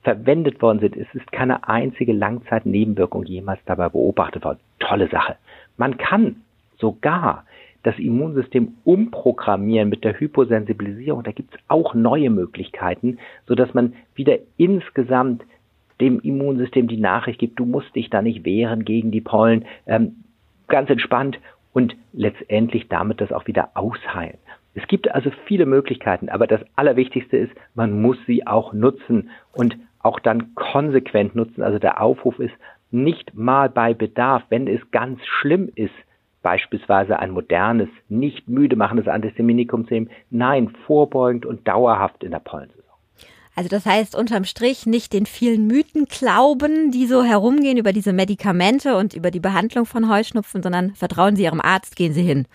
verwendet 0.03 0.61
worden 0.63 0.81
sind. 0.81 0.97
Es 0.97 1.13
ist 1.15 1.31
keine 1.33 1.69
einzige 1.69 2.13
Langzeitnebenwirkung 2.13 3.25
jemals 3.25 3.61
dabei 3.65 3.89
beobachtet 3.89 4.45
worden. 4.45 4.61
Tolle 4.79 5.09
Sache. 5.09 5.37
Man 5.77 5.99
kann 5.99 6.43
sogar 6.79 7.45
das 7.87 8.01
Immunsystem 8.01 8.75
umprogrammieren 8.83 9.89
mit 9.89 10.03
der 10.03 10.19
Hyposensibilisierung. 10.19 11.23
Da 11.23 11.31
gibt 11.31 11.55
es 11.55 11.61
auch 11.69 11.95
neue 11.95 12.31
Möglichkeiten, 12.31 13.19
sodass 13.47 13.75
man 13.75 13.95
wieder 14.17 14.39
insgesamt 14.57 15.45
dem 16.01 16.19
Immunsystem 16.19 16.89
die 16.89 16.97
Nachricht 16.97 17.39
gibt, 17.39 17.61
du 17.61 17.65
musst 17.65 17.95
dich 17.95 18.11
da 18.11 18.23
nicht 18.23 18.45
wehren 18.45 18.85
gegen 18.85 19.13
die 19.13 19.21
Pollen, 19.21 19.67
ähm, 19.87 20.25
ganz 20.67 20.91
entspannt 20.91 21.39
und 21.73 21.97
letztendlich 22.13 22.89
damit 22.89 23.21
das 23.21 23.31
auch 23.31 23.47
wieder 23.47 23.71
ausheilen. 23.75 24.39
Es 24.75 24.89
gibt 24.89 25.15
also 25.15 25.31
viele 25.47 25.65
Möglichkeiten, 25.65 26.29
aber 26.29 26.49
das 26.49 26.63
Allerwichtigste 26.75 27.37
ist, 27.37 27.53
man 27.77 28.03
muss 28.03 28.19
sie 28.27 28.49
auch 28.49 28.73
nutzen 28.73 29.31
und 29.53 29.79
auch 30.01 30.19
dann 30.19 30.57
konsequent 30.57 31.37
nutzen. 31.37 31.63
Also 31.63 31.79
der 31.79 32.01
Aufruf 32.01 32.41
ist, 32.41 32.55
nicht 32.91 33.33
mal 33.35 33.69
bei 33.69 33.95
Bedarf, 33.95 34.43
wenn 34.49 34.67
es 34.67 34.81
ganz 34.91 35.21
schlimm 35.25 35.71
ist, 35.77 35.95
beispielsweise 36.47 37.19
ein 37.19 37.33
modernes, 37.33 37.89
nicht 38.09 38.49
müde 38.49 38.77
machendes 38.77 39.09
Antihistaminikum 39.09 39.89
zu 39.89 39.95
nehmen. 39.95 40.11
Nein, 40.31 40.69
vorbeugend 40.87 41.45
und 41.45 41.67
dauerhaft 41.67 42.23
in 42.23 42.31
der 42.31 42.39
Pollensaison. 42.39 42.85
Also 43.57 43.69
das 43.69 43.85
heißt 43.85 44.15
unterm 44.15 44.45
Strich 44.45 44.87
nicht 44.87 45.13
den 45.13 45.27
vielen 45.27 45.67
Mythen 45.67 46.05
glauben, 46.05 46.93
die 46.93 47.07
so 47.07 47.25
herumgehen 47.25 47.79
über 47.79 47.93
diese 47.93 48.13
Medikamente 48.13 48.97
und 48.97 49.13
über 49.13 49.33
die 49.33 49.41
Behandlung 49.41 49.87
von 49.87 50.09
Heuschnupfen, 50.09 50.63
sondern 50.63 50.95
vertrauen 50.95 51.35
Sie 51.35 51.43
Ihrem 51.43 51.61
Arzt, 51.61 51.97
gehen 51.97 52.13
Sie 52.13 52.23
hin. 52.23 52.47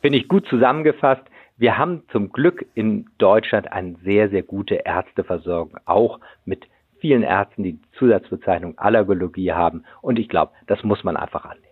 Finde 0.00 0.18
ich 0.18 0.26
gut 0.26 0.44
zusammengefasst. 0.48 1.22
Wir 1.56 1.78
haben 1.78 2.02
zum 2.10 2.32
Glück 2.32 2.66
in 2.74 3.06
Deutschland 3.18 3.70
eine 3.70 3.94
sehr, 4.02 4.28
sehr 4.28 4.42
gute 4.42 4.74
Ärzteversorgung, 4.74 5.78
auch 5.84 6.18
mit 6.44 6.64
vielen 6.98 7.22
Ärzten, 7.22 7.62
die, 7.62 7.74
die 7.74 7.90
Zusatzbezeichnung 7.96 8.76
Allergologie 8.76 9.52
haben. 9.52 9.84
Und 10.02 10.18
ich 10.18 10.28
glaube, 10.28 10.50
das 10.66 10.82
muss 10.82 11.04
man 11.04 11.16
einfach 11.16 11.44
annehmen. 11.44 11.70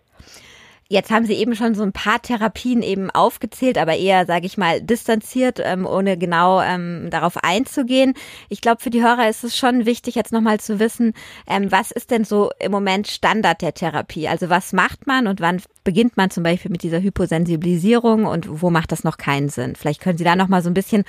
Jetzt 0.91 1.11
haben 1.11 1.25
Sie 1.25 1.35
eben 1.35 1.53
schon 1.53 1.75
so 1.75 1.83
ein 1.83 1.91
paar 1.91 2.19
Therapien 2.19 2.81
eben 2.81 3.11
aufgezählt, 3.11 3.77
aber 3.77 3.95
eher, 3.95 4.25
sage 4.25 4.47
ich 4.47 4.57
mal, 4.57 4.81
distanziert, 4.81 5.61
ähm, 5.63 5.85
ohne 5.85 6.17
genau 6.17 6.61
ähm, 6.61 7.09
darauf 7.11 7.37
einzugehen. 7.43 8.15
Ich 8.49 8.59
glaube, 8.59 8.81
für 8.81 8.89
die 8.89 9.03
Hörer 9.03 9.29
ist 9.29 9.43
es 9.43 9.55
schon 9.55 9.85
wichtig, 9.85 10.15
jetzt 10.15 10.33
nochmal 10.33 10.59
zu 10.59 10.79
wissen, 10.79 11.13
ähm, 11.47 11.71
was 11.71 11.91
ist 11.91 12.09
denn 12.09 12.23
so 12.23 12.49
im 12.59 12.71
Moment 12.71 13.07
Standard 13.07 13.61
der 13.61 13.75
Therapie? 13.75 14.27
Also 14.27 14.49
was 14.49 14.73
macht 14.73 15.05
man 15.05 15.27
und 15.27 15.41
wann 15.41 15.61
beginnt 15.83 16.17
man 16.17 16.31
zum 16.31 16.41
Beispiel 16.41 16.71
mit 16.71 16.81
dieser 16.81 17.03
Hyposensibilisierung 17.03 18.25
und 18.25 18.63
wo 18.63 18.71
macht 18.71 18.91
das 18.91 19.03
noch 19.03 19.17
keinen 19.17 19.49
Sinn? 19.49 19.75
Vielleicht 19.75 20.01
können 20.01 20.17
Sie 20.17 20.23
da 20.23 20.35
nochmal 20.35 20.63
so 20.63 20.71
ein 20.71 20.73
bisschen 20.73 21.03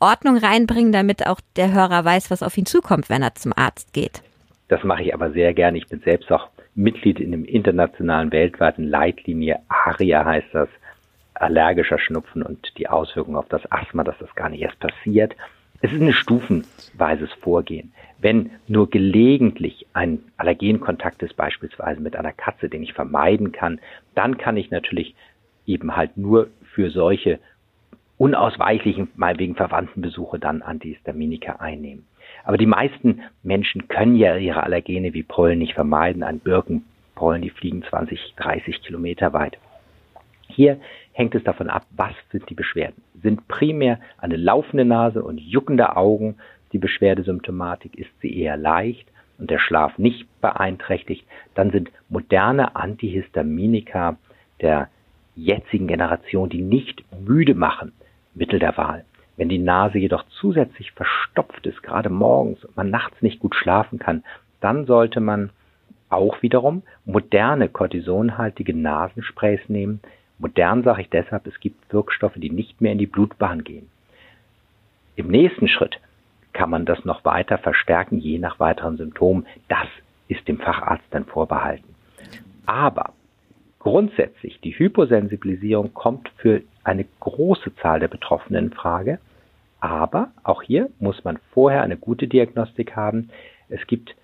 Ordnung 0.00 0.38
reinbringen, 0.38 0.90
damit 0.90 1.28
auch 1.28 1.40
der 1.54 1.72
Hörer 1.72 2.04
weiß, 2.04 2.32
was 2.32 2.42
auf 2.42 2.58
ihn 2.58 2.66
zukommt, 2.66 3.08
wenn 3.08 3.22
er 3.22 3.36
zum 3.36 3.52
Arzt 3.54 3.92
geht. 3.92 4.22
Das 4.66 4.82
mache 4.82 5.04
ich 5.04 5.14
aber 5.14 5.30
sehr 5.30 5.54
gerne. 5.54 5.78
Ich 5.78 5.86
bin 5.86 6.00
selbst 6.00 6.32
auch 6.32 6.48
Mitglied 6.74 7.20
in 7.20 7.32
dem 7.32 7.44
internationalen 7.44 8.32
weltweiten 8.32 8.84
Leitlinie 8.88 9.60
ARIA 9.68 10.24
heißt 10.24 10.48
das, 10.52 10.68
allergischer 11.34 11.98
Schnupfen 11.98 12.42
und 12.42 12.78
die 12.78 12.88
Auswirkungen 12.88 13.36
auf 13.36 13.48
das 13.48 13.62
Asthma, 13.72 14.04
dass 14.04 14.18
das 14.18 14.34
gar 14.34 14.50
nicht 14.50 14.60
erst 14.60 14.78
passiert. 14.78 15.34
Es 15.80 15.92
ist 15.92 16.00
ein 16.00 16.12
stufenweises 16.12 17.32
Vorgehen. 17.40 17.92
Wenn 18.18 18.50
nur 18.68 18.90
gelegentlich 18.90 19.86
ein 19.94 20.20
Allergenkontakt 20.36 21.22
ist, 21.22 21.36
beispielsweise 21.36 22.00
mit 22.02 22.16
einer 22.16 22.32
Katze, 22.32 22.68
den 22.68 22.82
ich 22.82 22.92
vermeiden 22.92 23.52
kann, 23.52 23.80
dann 24.14 24.36
kann 24.36 24.58
ich 24.58 24.70
natürlich 24.70 25.14
eben 25.66 25.96
halt 25.96 26.18
nur 26.18 26.48
für 26.74 26.90
solche 26.90 27.38
unausweichlichen, 28.18 29.08
mal 29.16 29.38
wegen 29.38 29.54
Verwandtenbesuche 29.54 30.38
dann 30.38 30.60
Antihistaminika 30.60 31.56
einnehmen. 31.56 32.04
Aber 32.44 32.56
die 32.56 32.66
meisten 32.66 33.22
Menschen 33.42 33.88
können 33.88 34.16
ja 34.16 34.36
ihre 34.36 34.62
Allergene 34.62 35.14
wie 35.14 35.22
Pollen 35.22 35.58
nicht 35.58 35.74
vermeiden. 35.74 36.22
An 36.22 36.40
Birkenpollen, 36.40 37.42
die 37.42 37.50
fliegen 37.50 37.82
20, 37.82 38.34
30 38.36 38.82
Kilometer 38.82 39.32
weit. 39.32 39.58
Hier 40.48 40.78
hängt 41.12 41.34
es 41.34 41.44
davon 41.44 41.70
ab, 41.70 41.86
was 41.96 42.14
sind 42.32 42.48
die 42.50 42.54
Beschwerden. 42.54 43.02
Sind 43.22 43.46
primär 43.48 44.00
eine 44.18 44.36
laufende 44.36 44.84
Nase 44.84 45.22
und 45.22 45.38
juckende 45.38 45.96
Augen 45.96 46.36
die 46.72 46.78
Beschwerdesymptomatik, 46.78 47.96
ist 47.98 48.10
sie 48.20 48.36
eher 48.36 48.56
leicht 48.56 49.08
und 49.38 49.50
der 49.50 49.58
Schlaf 49.58 49.98
nicht 49.98 50.26
beeinträchtigt, 50.40 51.26
dann 51.54 51.70
sind 51.70 51.90
moderne 52.08 52.76
Antihistaminika 52.76 54.16
der 54.60 54.88
jetzigen 55.34 55.88
Generation, 55.88 56.48
die 56.48 56.62
nicht 56.62 57.04
müde 57.18 57.54
machen, 57.54 57.92
Mittel 58.34 58.58
der 58.58 58.76
Wahl. 58.76 59.04
Wenn 59.40 59.48
die 59.48 59.58
Nase 59.58 59.96
jedoch 59.96 60.26
zusätzlich 60.38 60.92
verstopft 60.92 61.66
ist, 61.66 61.82
gerade 61.82 62.10
morgens 62.10 62.62
und 62.62 62.76
man 62.76 62.90
nachts 62.90 63.22
nicht 63.22 63.40
gut 63.40 63.54
schlafen 63.54 63.98
kann, 63.98 64.22
dann 64.60 64.84
sollte 64.84 65.20
man 65.20 65.48
auch 66.10 66.42
wiederum 66.42 66.82
moderne 67.06 67.70
kortisonhaltige 67.70 68.76
Nasensprays 68.76 69.66
nehmen. 69.68 70.00
Modern 70.38 70.82
sage 70.82 71.00
ich 71.00 71.08
deshalb, 71.08 71.46
es 71.46 71.58
gibt 71.58 71.90
Wirkstoffe, 71.90 72.34
die 72.36 72.50
nicht 72.50 72.82
mehr 72.82 72.92
in 72.92 72.98
die 72.98 73.06
Blutbahn 73.06 73.64
gehen. 73.64 73.88
Im 75.16 75.28
nächsten 75.28 75.68
Schritt 75.68 75.98
kann 76.52 76.68
man 76.68 76.84
das 76.84 77.06
noch 77.06 77.24
weiter 77.24 77.56
verstärken, 77.56 78.18
je 78.18 78.38
nach 78.38 78.60
weiteren 78.60 78.98
Symptomen. 78.98 79.46
Das 79.68 79.88
ist 80.28 80.46
dem 80.48 80.58
Facharzt 80.58 81.06
dann 81.12 81.24
vorbehalten. 81.24 81.94
Aber 82.66 83.14
grundsätzlich, 83.78 84.60
die 84.60 84.78
Hyposensibilisierung 84.78 85.94
kommt 85.94 86.28
für 86.36 86.60
eine 86.84 87.06
große 87.20 87.74
Zahl 87.76 88.00
der 88.00 88.08
Betroffenen 88.08 88.66
in 88.66 88.72
Frage. 88.74 89.18
Aber 89.80 90.30
auch 90.42 90.62
hier 90.62 90.90
muss 90.98 91.24
man 91.24 91.38
vorher 91.52 91.82
eine 91.82 91.96
gute 91.96 92.28
Diagnostik 92.28 92.96
haben. 92.96 93.30
Es 93.68 93.86
gibt 93.86 94.14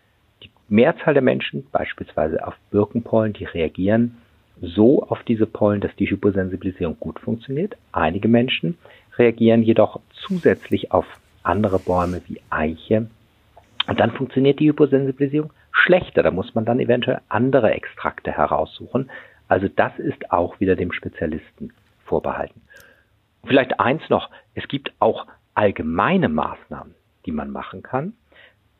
die 0.42 0.50
Mehrzahl 0.68 1.14
der 1.14 1.22
Menschen, 1.22 1.66
beispielsweise 1.72 2.46
auf 2.46 2.54
Birkenpollen, 2.70 3.32
die 3.32 3.44
reagieren 3.44 4.18
so 4.60 5.02
auf 5.02 5.22
diese 5.24 5.46
Pollen, 5.46 5.80
dass 5.80 5.94
die 5.96 6.08
Hyposensibilisierung 6.10 6.98
gut 6.98 7.18
funktioniert. 7.20 7.76
Einige 7.92 8.28
Menschen 8.28 8.78
reagieren 9.18 9.62
jedoch 9.62 10.00
zusätzlich 10.12 10.92
auf 10.92 11.06
andere 11.42 11.78
Bäume 11.78 12.22
wie 12.26 12.40
Eiche. 12.50 13.08
Und 13.86 14.00
dann 14.00 14.12
funktioniert 14.12 14.58
die 14.58 14.68
Hyposensibilisierung 14.68 15.52
schlechter. 15.70 16.22
Da 16.22 16.30
muss 16.30 16.54
man 16.54 16.64
dann 16.64 16.80
eventuell 16.80 17.20
andere 17.28 17.72
Extrakte 17.72 18.32
heraussuchen. 18.32 19.10
Also 19.48 19.68
das 19.68 19.98
ist 19.98 20.32
auch 20.32 20.58
wieder 20.58 20.74
dem 20.74 20.92
Spezialisten 20.92 21.72
vorbehalten. 22.04 22.62
Vielleicht 23.46 23.78
eins 23.78 24.02
noch. 24.08 24.30
Es 24.54 24.66
gibt 24.68 24.92
auch 24.98 25.26
allgemeine 25.56 26.28
Maßnahmen, 26.28 26.94
die 27.24 27.32
man 27.32 27.50
machen 27.50 27.82
kann. 27.82 28.12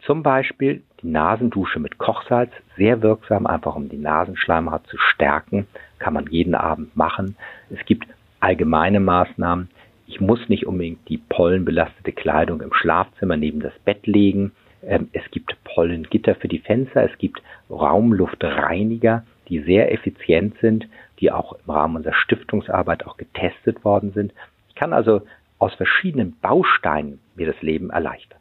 Zum 0.01 0.23
Beispiel 0.23 0.83
die 1.03 1.09
Nasendusche 1.09 1.81
mit 1.81 1.99
Kochsalz, 1.99 2.53
sehr 2.77 3.03
wirksam, 3.03 3.47
einfach 3.47 3.75
um 3.75 3.89
die 3.89 3.99
Nasenschleimhaut 3.99 4.87
zu 4.87 4.99
stärken, 4.99 5.67
kann 5.99 6.15
man 6.15 6.27
jeden 6.31 6.55
Abend 6.55 6.97
machen. 6.97 7.37
Es 7.71 7.85
gibt 7.87 8.07
allgemeine 8.41 9.01
Maßnahmen. 9.01 9.69
Ich 10.07 10.21
muss 10.21 10.49
nicht 10.49 10.67
unbedingt 10.67 11.09
die 11.09 11.19
pollenbelastete 11.19 12.13
Kleidung 12.13 12.61
im 12.61 12.73
Schlafzimmer 12.73 13.37
neben 13.37 13.61
das 13.61 13.77
Bett 13.85 14.07
legen. 14.07 14.53
Ähm, 14.83 15.09
es 15.13 15.29
gibt 15.31 15.57
Pollengitter 15.65 16.35
für 16.37 16.49
die 16.49 16.61
Fenster. 16.61 17.11
Es 17.11 17.19
gibt 17.19 17.43
Raumluftreiniger, 17.71 19.25
die 19.49 19.61
sehr 19.61 19.93
effizient 19.93 20.57
sind, 20.61 20.87
die 21.19 21.33
auch 21.33 21.55
im 21.55 21.75
Rahmen 21.75 21.97
unserer 21.97 22.15
Stiftungsarbeit 22.15 23.07
auch 23.07 23.17
getestet 23.17 23.85
worden 23.85 24.13
sind. 24.13 24.33
Ich 24.69 24.75
kann 24.75 24.93
also 24.93 25.23
aus 25.59 25.75
verschiedenen 25.75 26.39
Bausteinen 26.41 27.21
mir 27.35 27.47
das 27.47 27.61
Leben 27.63 27.91
erleichtern. 27.91 28.39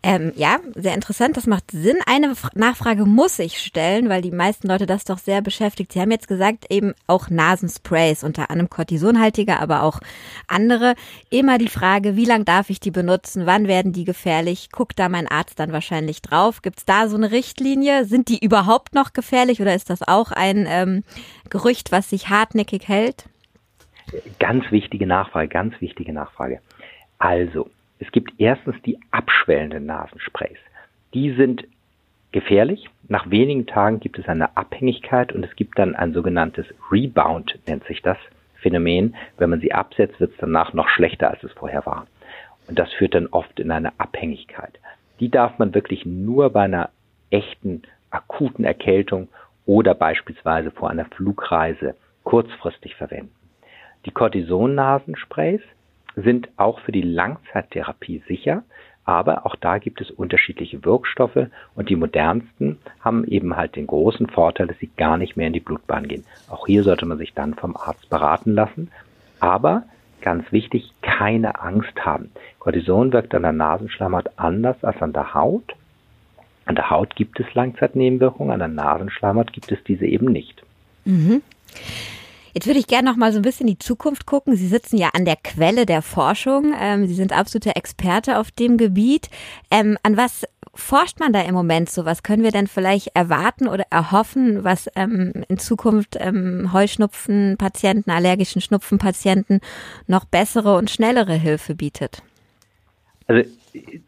Ähm, 0.00 0.32
ja, 0.36 0.58
sehr 0.76 0.94
interessant. 0.94 1.36
Das 1.36 1.48
macht 1.48 1.72
Sinn. 1.72 1.96
Eine 2.06 2.32
Nachfrage 2.54 3.04
muss 3.04 3.38
ich 3.40 3.58
stellen, 3.58 4.08
weil 4.08 4.22
die 4.22 4.30
meisten 4.30 4.68
Leute 4.68 4.86
das 4.86 5.02
doch 5.04 5.18
sehr 5.18 5.42
beschäftigt. 5.42 5.92
Sie 5.92 6.00
haben 6.00 6.12
jetzt 6.12 6.28
gesagt, 6.28 6.66
eben 6.70 6.94
auch 7.08 7.30
Nasensprays, 7.30 8.22
unter 8.22 8.48
anderem 8.48 8.70
kortisonhaltige, 8.70 9.58
aber 9.58 9.82
auch 9.82 9.98
andere. 10.46 10.94
Immer 11.30 11.58
die 11.58 11.68
Frage, 11.68 12.14
wie 12.14 12.26
lange 12.26 12.44
darf 12.44 12.70
ich 12.70 12.78
die 12.78 12.92
benutzen? 12.92 13.44
Wann 13.44 13.66
werden 13.66 13.92
die 13.92 14.04
gefährlich? 14.04 14.70
Guckt 14.70 15.00
da 15.00 15.08
mein 15.08 15.26
Arzt 15.26 15.58
dann 15.58 15.72
wahrscheinlich 15.72 16.22
drauf? 16.22 16.62
Gibt 16.62 16.78
es 16.78 16.84
da 16.84 17.08
so 17.08 17.16
eine 17.16 17.32
Richtlinie? 17.32 18.04
Sind 18.04 18.28
die 18.28 18.42
überhaupt 18.42 18.94
noch 18.94 19.12
gefährlich 19.12 19.60
oder 19.60 19.74
ist 19.74 19.90
das 19.90 20.06
auch 20.06 20.30
ein 20.30 20.66
ähm, 20.68 21.02
Gerücht, 21.50 21.90
was 21.90 22.10
sich 22.10 22.28
hartnäckig 22.28 22.86
hält? 22.86 23.24
Ganz 24.38 24.70
wichtige 24.70 25.06
Nachfrage, 25.06 25.48
ganz 25.48 25.80
wichtige 25.80 26.12
Nachfrage. 26.12 26.60
Also, 27.18 27.70
es 27.98 28.10
gibt 28.12 28.32
erstens 28.38 28.80
die 28.82 28.98
abschwellenden 29.10 29.86
Nasensprays. 29.86 30.58
Die 31.14 31.32
sind 31.32 31.64
gefährlich. 32.32 32.88
Nach 33.08 33.30
wenigen 33.30 33.66
Tagen 33.66 34.00
gibt 34.00 34.18
es 34.18 34.28
eine 34.28 34.56
Abhängigkeit 34.56 35.32
und 35.32 35.44
es 35.44 35.56
gibt 35.56 35.78
dann 35.78 35.96
ein 35.96 36.12
sogenanntes 36.12 36.66
Rebound, 36.90 37.58
nennt 37.66 37.84
sich 37.84 38.02
das 38.02 38.18
Phänomen. 38.56 39.14
Wenn 39.38 39.50
man 39.50 39.60
sie 39.60 39.72
absetzt, 39.72 40.20
wird 40.20 40.32
es 40.32 40.38
danach 40.38 40.72
noch 40.72 40.88
schlechter, 40.88 41.30
als 41.30 41.42
es 41.42 41.52
vorher 41.52 41.84
war. 41.86 42.06
Und 42.66 42.78
das 42.78 42.92
führt 42.92 43.14
dann 43.14 43.28
oft 43.28 43.58
in 43.58 43.70
eine 43.70 43.98
Abhängigkeit. 43.98 44.78
Die 45.20 45.30
darf 45.30 45.58
man 45.58 45.74
wirklich 45.74 46.04
nur 46.04 46.50
bei 46.50 46.62
einer 46.62 46.90
echten 47.30 47.82
akuten 48.10 48.64
Erkältung 48.64 49.28
oder 49.66 49.94
beispielsweise 49.94 50.70
vor 50.70 50.90
einer 50.90 51.06
Flugreise 51.06 51.94
kurzfristig 52.24 52.94
verwenden. 52.94 53.37
Die 54.06 54.10
Cortison-Nasensprays 54.10 55.60
sind 56.16 56.48
auch 56.56 56.80
für 56.80 56.92
die 56.92 57.02
Langzeittherapie 57.02 58.22
sicher, 58.26 58.62
aber 59.04 59.46
auch 59.46 59.56
da 59.56 59.78
gibt 59.78 60.02
es 60.02 60.10
unterschiedliche 60.10 60.84
Wirkstoffe 60.84 61.46
und 61.74 61.88
die 61.88 61.96
modernsten 61.96 62.78
haben 63.00 63.24
eben 63.24 63.56
halt 63.56 63.74
den 63.74 63.86
großen 63.86 64.28
Vorteil, 64.28 64.66
dass 64.66 64.78
sie 64.80 64.90
gar 64.98 65.16
nicht 65.16 65.34
mehr 65.34 65.46
in 65.46 65.54
die 65.54 65.60
Blutbahn 65.60 66.08
gehen. 66.08 66.24
Auch 66.50 66.66
hier 66.66 66.82
sollte 66.82 67.06
man 67.06 67.16
sich 67.16 67.32
dann 67.32 67.54
vom 67.54 67.74
Arzt 67.74 68.10
beraten 68.10 68.52
lassen. 68.52 68.90
Aber 69.40 69.84
ganz 70.20 70.52
wichtig, 70.52 70.92
keine 71.00 71.58
Angst 71.62 72.04
haben. 72.04 72.30
Cortison 72.58 73.12
wirkt 73.12 73.34
an 73.34 73.44
der 73.44 73.52
Nasenschleimhaut 73.52 74.28
anders 74.36 74.84
als 74.84 75.00
an 75.00 75.14
der 75.14 75.32
Haut. 75.32 75.74
An 76.66 76.74
der 76.74 76.90
Haut 76.90 77.16
gibt 77.16 77.40
es 77.40 77.54
Langzeitnebenwirkungen, 77.54 78.52
an 78.52 78.58
der 78.58 78.68
Nasenschleimhaut 78.68 79.54
gibt 79.54 79.72
es 79.72 79.82
diese 79.84 80.04
eben 80.04 80.26
nicht. 80.26 80.62
Mhm. 81.06 81.40
Jetzt 82.54 82.66
würde 82.66 82.80
ich 82.80 82.86
gerne 82.86 83.10
noch 83.10 83.16
mal 83.16 83.32
so 83.32 83.38
ein 83.38 83.42
bisschen 83.42 83.68
in 83.68 83.74
die 83.74 83.78
Zukunft 83.78 84.26
gucken. 84.26 84.56
Sie 84.56 84.68
sitzen 84.68 84.96
ja 84.96 85.10
an 85.12 85.24
der 85.24 85.36
Quelle 85.36 85.86
der 85.86 86.02
Forschung. 86.02 86.74
Ähm, 86.78 87.06
Sie 87.06 87.14
sind 87.14 87.32
absoluter 87.32 87.76
Experte 87.76 88.38
auf 88.38 88.50
dem 88.50 88.76
Gebiet. 88.76 89.28
Ähm, 89.70 89.98
an 90.02 90.16
was 90.16 90.44
forscht 90.74 91.20
man 91.20 91.32
da 91.32 91.42
im 91.42 91.54
Moment 91.54 91.90
so? 91.90 92.04
Was 92.04 92.22
können 92.22 92.42
wir 92.42 92.52
denn 92.52 92.66
vielleicht 92.66 93.08
erwarten 93.14 93.68
oder 93.68 93.84
erhoffen, 93.90 94.64
was 94.64 94.88
ähm, 94.96 95.44
in 95.48 95.58
Zukunft 95.58 96.16
ähm, 96.18 96.72
Heuschnupfenpatienten, 96.72 98.12
allergischen 98.12 98.60
Schnupfenpatienten 98.60 99.60
noch 100.06 100.24
bessere 100.24 100.76
und 100.76 100.90
schnellere 100.90 101.34
Hilfe 101.34 101.74
bietet? 101.74 102.22
Also 103.26 103.48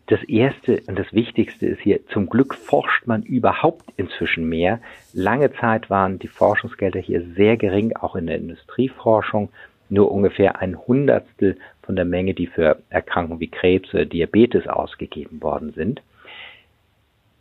das 0.06 0.22
Erste 0.24 0.82
und 0.86 0.98
das 0.98 1.12
Wichtigste 1.12 1.66
ist 1.66 1.80
hier, 1.80 2.06
zum 2.08 2.28
Glück 2.28 2.54
forscht 2.54 3.06
man 3.06 3.22
überhaupt 3.22 3.84
inzwischen 3.96 4.48
mehr. 4.48 4.80
Lange 5.12 5.52
Zeit 5.52 5.90
waren 5.90 6.18
die 6.18 6.28
Forschungsgelder 6.28 7.00
hier 7.00 7.22
sehr 7.36 7.56
gering, 7.56 7.96
auch 7.96 8.16
in 8.16 8.26
der 8.26 8.36
Industrieforschung, 8.36 9.50
nur 9.88 10.10
ungefähr 10.12 10.60
ein 10.60 10.78
Hundertstel 10.78 11.56
von 11.82 11.96
der 11.96 12.04
Menge, 12.04 12.34
die 12.34 12.46
für 12.46 12.80
Erkrankungen 12.90 13.40
wie 13.40 13.48
Krebs 13.48 13.92
oder 13.92 14.04
Diabetes 14.04 14.66
ausgegeben 14.68 15.42
worden 15.42 15.72
sind. 15.72 16.02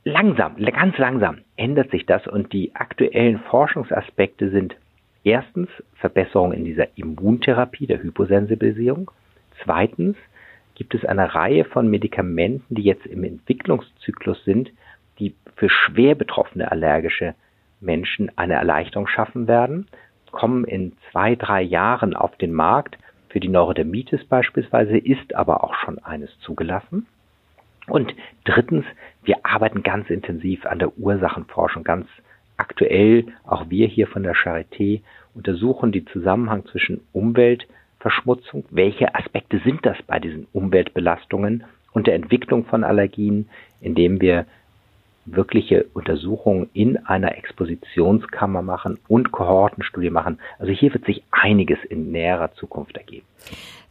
Langsam, 0.03 0.55
ganz 0.57 0.97
langsam 0.97 1.39
ändert 1.55 1.91
sich 1.91 2.05
das 2.05 2.25
und 2.25 2.51
die 2.53 2.73
aktuellen 2.73 3.39
Forschungsaspekte 3.39 4.49
sind 4.49 4.75
erstens 5.23 5.69
Verbesserung 5.95 6.53
in 6.53 6.65
dieser 6.65 6.87
Immuntherapie, 6.97 7.85
der 7.85 8.01
Hyposensibilisierung, 8.01 9.11
zweitens 9.63 10.15
gibt 10.79 10.95
es 10.95 11.03
eine 11.03 11.35
Reihe 11.35 11.65
von 11.65 11.89
Medikamenten, 11.89 12.73
die 12.73 12.83
jetzt 12.83 13.05
im 13.05 13.25
Entwicklungszyklus 13.25 14.45
sind, 14.45 14.71
die 15.19 15.35
für 15.57 15.69
schwer 15.69 16.15
betroffene 16.15 16.71
allergische 16.71 17.35
Menschen 17.81 18.31
eine 18.37 18.53
Erleichterung 18.53 19.05
schaffen 19.05 19.49
werden, 19.49 19.87
kommen 20.31 20.63
in 20.63 20.93
zwei, 21.11 21.35
drei 21.35 21.61
Jahren 21.61 22.15
auf 22.15 22.33
den 22.37 22.53
Markt. 22.53 22.97
Für 23.27 23.41
die 23.41 23.49
Neurodermitis 23.49 24.23
beispielsweise 24.23 24.97
ist 24.97 25.35
aber 25.35 25.65
auch 25.65 25.75
schon 25.75 25.99
eines 25.99 26.29
zugelassen. 26.39 27.07
Und 27.87 28.15
drittens, 28.45 28.85
wir 29.23 29.45
arbeiten 29.45 29.83
ganz 29.83 30.09
intensiv 30.09 30.65
an 30.65 30.79
der 30.79 30.97
Ursachenforschung, 30.97 31.83
ganz 31.83 32.07
aktuell, 32.55 33.25
auch 33.45 33.69
wir 33.69 33.87
hier 33.87 34.07
von 34.07 34.23
der 34.23 34.33
Charité 34.33 35.01
untersuchen 35.33 35.91
die 35.91 36.05
Zusammenhang 36.05 36.65
zwischen 36.67 37.01
Umwelt, 37.11 37.67
Verschmutzung? 37.99 38.65
Welche 38.69 39.13
Aspekte 39.15 39.59
sind 39.59 39.85
das 39.85 39.97
bei 40.07 40.19
diesen 40.19 40.47
Umweltbelastungen 40.53 41.63
und 41.91 42.07
der 42.07 42.15
Entwicklung 42.15 42.65
von 42.65 42.83
Allergien, 42.83 43.49
indem 43.81 44.21
wir 44.21 44.45
wirkliche 45.35 45.85
Untersuchungen 45.93 46.69
in 46.73 46.97
einer 47.05 47.37
Expositionskammer 47.37 48.61
machen 48.61 48.99
und 49.07 49.31
Kohortenstudie 49.31 50.09
machen. 50.09 50.39
Also 50.59 50.71
hier 50.71 50.93
wird 50.93 51.05
sich 51.05 51.23
einiges 51.31 51.79
in 51.89 52.11
näherer 52.11 52.53
Zukunft 52.53 52.97
ergeben. 52.97 53.25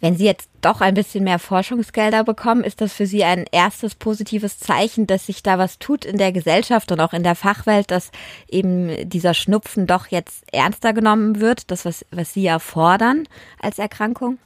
Wenn 0.01 0.15
Sie 0.15 0.25
jetzt 0.25 0.51
doch 0.61 0.81
ein 0.81 0.95
bisschen 0.95 1.25
mehr 1.25 1.41
Forschungsgelder 1.41 2.23
bekommen, 2.23 2.63
ist 2.63 2.81
das 2.81 2.93
für 2.93 3.07
Sie 3.07 3.25
ein 3.25 3.47
erstes 3.51 3.97
positives 3.97 4.59
Zeichen, 4.61 5.09
dass 5.09 5.27
sich 5.27 5.43
da 5.43 5.59
was 5.59 5.81
tut 5.81 6.05
in 6.05 6.19
der 6.19 6.31
Gesellschaft 6.31 6.93
und 6.93 7.01
auch 7.01 7.13
in 7.13 7.25
der 7.25 7.35
Fachwelt, 7.35 7.91
dass 7.91 8.13
eben 8.49 9.09
dieser 9.09 9.35
Schnupfen 9.35 9.89
doch 9.89 10.07
jetzt 10.07 10.45
ernster 10.53 10.93
genommen 10.93 11.41
wird, 11.41 11.71
das, 11.73 11.85
was, 11.85 12.07
was 12.13 12.33
Sie 12.33 12.43
ja 12.43 12.61
fordern 12.61 13.25
als 13.61 13.81
Erkrankung? 13.81 14.39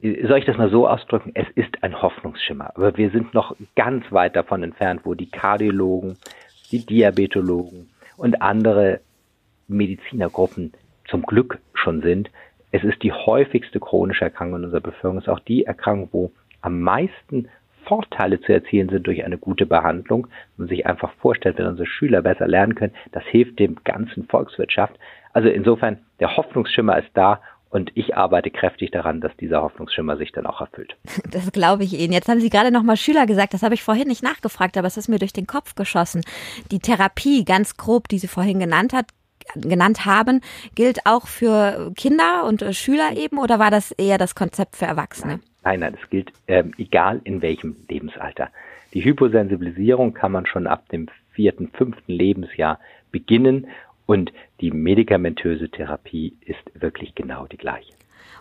Soll 0.00 0.38
ich 0.38 0.44
das 0.44 0.56
mal 0.56 0.70
so 0.70 0.86
ausdrücken? 0.88 1.32
Es 1.34 1.46
ist 1.54 1.82
ein 1.82 2.00
Hoffnungsschimmer, 2.00 2.70
aber 2.76 2.96
wir 2.96 3.10
sind 3.10 3.34
noch 3.34 3.56
ganz 3.74 4.04
weit 4.12 4.36
davon 4.36 4.62
entfernt, 4.62 5.00
wo 5.04 5.14
die 5.14 5.30
Kardiologen, 5.30 6.16
die 6.70 6.86
Diabetologen 6.86 7.90
und 8.16 8.40
andere 8.40 9.00
Medizinergruppen 9.66 10.72
zum 11.08 11.22
Glück 11.22 11.58
schon 11.74 12.02
sind, 12.02 12.30
es 12.70 12.84
ist 12.84 13.02
die 13.02 13.12
häufigste 13.12 13.80
chronische 13.80 14.24
Erkrankung 14.24 14.58
in 14.58 14.64
unserer 14.66 14.80
Bevölkerung. 14.80 15.18
Es 15.18 15.24
ist 15.24 15.30
auch 15.30 15.40
die 15.40 15.64
Erkrankung, 15.64 16.08
wo 16.12 16.32
am 16.60 16.80
meisten 16.80 17.48
Vorteile 17.84 18.40
zu 18.40 18.52
erzielen 18.52 18.90
sind 18.90 19.06
durch 19.06 19.24
eine 19.24 19.38
gute 19.38 19.64
Behandlung. 19.64 20.26
Wenn 20.56 20.66
man 20.66 20.68
sich 20.68 20.86
einfach 20.86 21.12
vorstellt, 21.14 21.58
wenn 21.58 21.66
unsere 21.66 21.86
Schüler 21.86 22.20
besser 22.20 22.46
lernen 22.46 22.74
können, 22.74 22.92
das 23.12 23.24
hilft 23.24 23.58
dem 23.58 23.76
ganzen 23.84 24.26
Volkswirtschaft. 24.26 24.98
Also 25.32 25.48
insofern, 25.48 26.00
der 26.20 26.36
Hoffnungsschimmer 26.36 26.98
ist 26.98 27.10
da 27.14 27.40
und 27.70 27.90
ich 27.94 28.16
arbeite 28.16 28.50
kräftig 28.50 28.90
daran, 28.90 29.20
dass 29.20 29.36
dieser 29.36 29.62
Hoffnungsschimmer 29.62 30.16
sich 30.16 30.32
dann 30.32 30.46
auch 30.46 30.60
erfüllt. 30.60 30.96
Das 31.30 31.52
glaube 31.52 31.84
ich 31.84 31.98
Ihnen. 31.98 32.12
Jetzt 32.12 32.28
haben 32.28 32.40
Sie 32.40 32.48
gerade 32.48 32.70
nochmal 32.70 32.96
Schüler 32.96 33.26
gesagt, 33.26 33.52
das 33.52 33.62
habe 33.62 33.74
ich 33.74 33.82
vorhin 33.82 34.08
nicht 34.08 34.22
nachgefragt, 34.22 34.76
aber 34.78 34.86
es 34.86 34.96
ist 34.96 35.08
mir 35.08 35.18
durch 35.18 35.32
den 35.32 35.46
Kopf 35.46 35.74
geschossen. 35.74 36.22
Die 36.70 36.78
Therapie, 36.78 37.44
ganz 37.44 37.76
grob, 37.76 38.08
die 38.08 38.18
Sie 38.18 38.28
vorhin 38.28 38.58
genannt 38.58 38.92
hat, 38.92 39.06
genannt 39.54 40.06
haben, 40.06 40.40
gilt 40.74 41.06
auch 41.06 41.26
für 41.26 41.92
Kinder 41.96 42.44
und 42.46 42.62
äh, 42.62 42.72
Schüler 42.72 43.16
eben 43.16 43.38
oder 43.38 43.58
war 43.58 43.70
das 43.70 43.92
eher 43.92 44.18
das 44.18 44.34
Konzept 44.34 44.76
für 44.76 44.86
Erwachsene? 44.86 45.40
Nein, 45.64 45.80
nein, 45.80 45.96
es 46.02 46.10
gilt 46.10 46.32
ähm, 46.46 46.72
egal 46.78 47.20
in 47.24 47.42
welchem 47.42 47.76
Lebensalter. 47.88 48.48
Die 48.94 49.04
Hyposensibilisierung 49.04 50.14
kann 50.14 50.32
man 50.32 50.46
schon 50.46 50.66
ab 50.66 50.88
dem 50.88 51.08
vierten, 51.32 51.68
fünften 51.68 52.12
Lebensjahr 52.12 52.78
beginnen 53.10 53.68
und 54.08 54.32
die 54.62 54.70
medikamentöse 54.70 55.68
Therapie 55.68 56.34
ist 56.40 56.80
wirklich 56.80 57.14
genau 57.14 57.46
die 57.46 57.58
gleiche. 57.58 57.92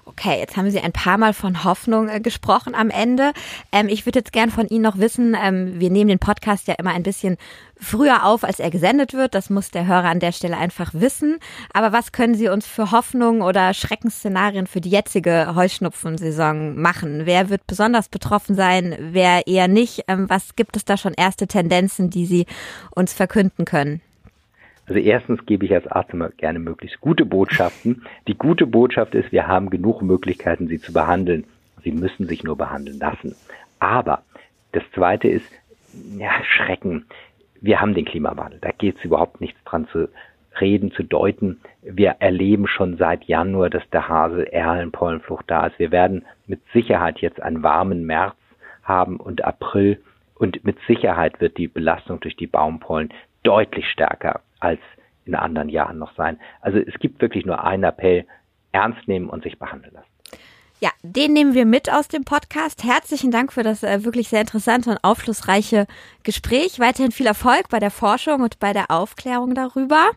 Okay, 0.06 0.40
jetzt 0.40 0.56
haben 0.56 0.72
Sie 0.72 0.80
ein 0.80 0.94
paar 0.94 1.18
Mal 1.18 1.34
von 1.34 1.66
Hoffnung 1.66 2.08
äh, 2.08 2.22
gesprochen 2.22 2.74
am 2.74 2.90
Ende. 2.90 3.34
Ähm, 3.74 3.90
ich 3.90 4.06
würde 4.06 4.20
jetzt 4.20 4.32
gern 4.32 4.50
von 4.50 4.66
Ihnen 4.70 4.84
noch 4.84 4.98
wissen, 4.98 5.36
ähm, 5.38 5.82
wir 5.82 5.90
nehmen 5.90 6.08
den 6.08 6.20
Podcast 6.20 6.70
ja 6.70 6.76
immer 6.76 6.92
ein 6.92 7.04
bisschen 7.04 7.36
früher 7.76 8.26
auf, 8.26 8.46
als 8.46 8.62
er 8.62 8.70
gesendet 8.70 9.14
wird. 9.14 9.36
Das 9.36 9.50
muss 9.50 9.70
der 9.70 9.86
Hörer 9.86 10.06
an 10.06 10.22
der 10.22 10.32
Stelle 10.32 10.58
einfach 10.58 10.94
wissen. 10.94 11.38
Aber 11.74 11.92
was 11.92 12.14
können 12.14 12.36
Sie 12.36 12.48
uns 12.48 12.66
für 12.66 12.92
Hoffnung 12.92 13.42
oder 13.42 13.74
Schreckensszenarien 13.74 14.68
für 14.68 14.80
die 14.80 14.90
jetzige 14.90 15.54
Heuschnupfensaison 15.54 16.80
machen? 16.80 17.26
Wer 17.26 17.50
wird 17.50 17.68
besonders 17.68 18.08
betroffen 18.08 18.56
sein? 18.56 18.96
Wer 18.98 19.46
eher 19.48 19.68
nicht? 19.68 20.06
Ähm, 20.08 20.30
was 20.30 20.56
gibt 20.56 20.78
es 20.78 20.86
da 20.86 20.96
schon 20.96 21.14
erste 21.14 21.48
Tendenzen, 21.48 22.10
die 22.10 22.26
Sie 22.26 22.46
uns 22.96 23.12
verkünden 23.12 23.66
können? 23.66 24.02
Also 24.88 25.02
erstens 25.02 25.46
gebe 25.46 25.66
ich 25.66 25.74
als 25.74 25.86
Arzt 25.88 26.14
immer 26.14 26.30
gerne 26.30 26.60
möglichst 26.60 27.02
gute 27.02 27.26
Botschaften. 27.26 28.04
Die 28.28 28.38
gute 28.38 28.66
Botschaft 28.66 29.16
ist, 29.16 29.34
wir 29.34 29.48
haben 29.48 29.70
genug 29.70 30.02
Möglichkeiten, 30.02 30.68
sie 30.68 30.80
zu 30.80 30.94
behandeln. 30.94 31.44
Sie 31.84 31.92
müssen 31.92 32.26
sich 32.26 32.44
nur 32.44 32.58
behandeln 32.58 32.98
lassen. 32.98 33.36
Aber 33.80 34.24
das 34.72 34.84
Zweite 34.94 35.28
ist, 35.28 35.46
ja, 36.18 36.32
Schrecken. 36.44 37.06
Wir 37.60 37.82
haben 37.82 37.96
den 37.96 38.06
Klimawandel. 38.06 38.60
Da 38.62 38.72
geht 38.72 38.98
es 38.98 39.04
überhaupt 39.04 39.42
nichts 39.42 39.62
dran 39.66 39.88
zu 39.92 40.08
reden, 40.62 40.92
zu 40.92 41.04
deuten. 41.04 41.60
Wir 41.82 42.16
erleben 42.20 42.68
schon 42.68 42.98
seit 42.98 43.26
Januar, 43.26 43.70
dass 43.70 43.88
der 43.90 44.08
Hase 44.08 44.52
Erlenpollenflucht 44.52 45.46
da 45.48 45.68
ist. 45.68 45.80
Wir 45.80 45.92
werden 45.92 46.26
mit 46.46 46.62
Sicherheit 46.72 47.20
jetzt 47.20 47.42
einen 47.42 47.62
warmen 47.62 48.06
März 48.06 48.36
haben 48.84 49.18
und 49.18 49.44
April. 49.44 50.02
Und 50.36 50.64
mit 50.64 50.78
Sicherheit 50.88 51.42
wird 51.42 51.58
die 51.58 51.68
Belastung 51.68 52.20
durch 52.22 52.38
die 52.38 52.48
Baumpollen 52.48 53.14
deutlich 53.44 53.90
stärker 53.90 54.42
als 54.60 54.80
in 55.26 55.36
anderen 55.36 55.70
Jahren 55.70 55.98
noch 55.98 56.16
sein. 56.16 56.40
Also 56.62 56.80
es 56.80 56.94
gibt 57.00 57.22
wirklich 57.22 57.46
nur 57.46 57.64
einen 57.64 57.84
Appell, 57.84 58.26
ernst 58.72 59.08
nehmen 59.08 59.30
und 59.30 59.44
sich 59.44 59.60
behandeln 59.60 59.94
lassen. 59.94 60.08
Ja, 60.80 60.92
den 61.02 61.34
nehmen 61.34 61.56
wir 61.56 61.66
mit 61.66 61.92
aus 61.92 62.08
dem 62.08 62.24
Podcast. 62.24 62.84
Herzlichen 62.84 63.32
Dank 63.32 63.52
für 63.52 63.64
das 63.64 63.82
äh, 63.82 64.04
wirklich 64.06 64.30
sehr 64.30 64.42
interessante 64.42 64.92
und 64.92 65.00
aufschlussreiche 65.02 65.88
Gespräch. 66.22 66.80
Weiterhin 66.80 67.12
viel 67.12 67.26
Erfolg 67.26 67.70
bei 67.70 67.80
der 67.80 67.90
Forschung 67.90 68.42
und 68.42 68.60
bei 68.60 68.74
der 68.74 68.92
Aufklärung 68.92 69.56
darüber. 69.56 70.12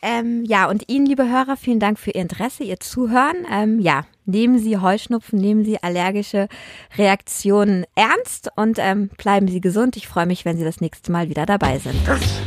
Ähm, 0.00 0.42
ja, 0.46 0.70
und 0.70 0.88
Ihnen, 0.88 1.04
liebe 1.04 1.28
Hörer, 1.28 1.58
vielen 1.58 1.80
Dank 1.80 1.98
für 1.98 2.12
Ihr 2.12 2.22
Interesse, 2.22 2.64
Ihr 2.64 2.80
Zuhören. 2.80 3.46
Ähm, 3.52 3.78
ja, 3.78 4.06
nehmen 4.30 4.58
Sie 4.58 4.78
Heuschnupfen, 4.78 5.38
nehmen 5.38 5.64
Sie 5.64 5.82
allergische 5.82 6.48
Reaktionen 6.96 7.84
ernst 7.94 8.50
und 8.56 8.78
ähm, 8.78 9.10
bleiben 9.16 9.48
Sie 9.48 9.60
gesund. 9.60 9.96
Ich 9.96 10.08
freue 10.08 10.26
mich, 10.26 10.44
wenn 10.44 10.56
Sie 10.56 10.64
das 10.64 10.80
nächste 10.80 11.12
Mal 11.12 11.28
wieder 11.28 11.46
dabei 11.46 11.78
sind. 11.78 11.96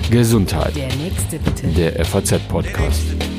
Gesundheit. 0.09 0.75
Der 0.75 0.93
nächste 0.95 1.39
bitte. 1.39 1.67
Der 1.67 2.05
FAZ-Podcast. 2.05 3.32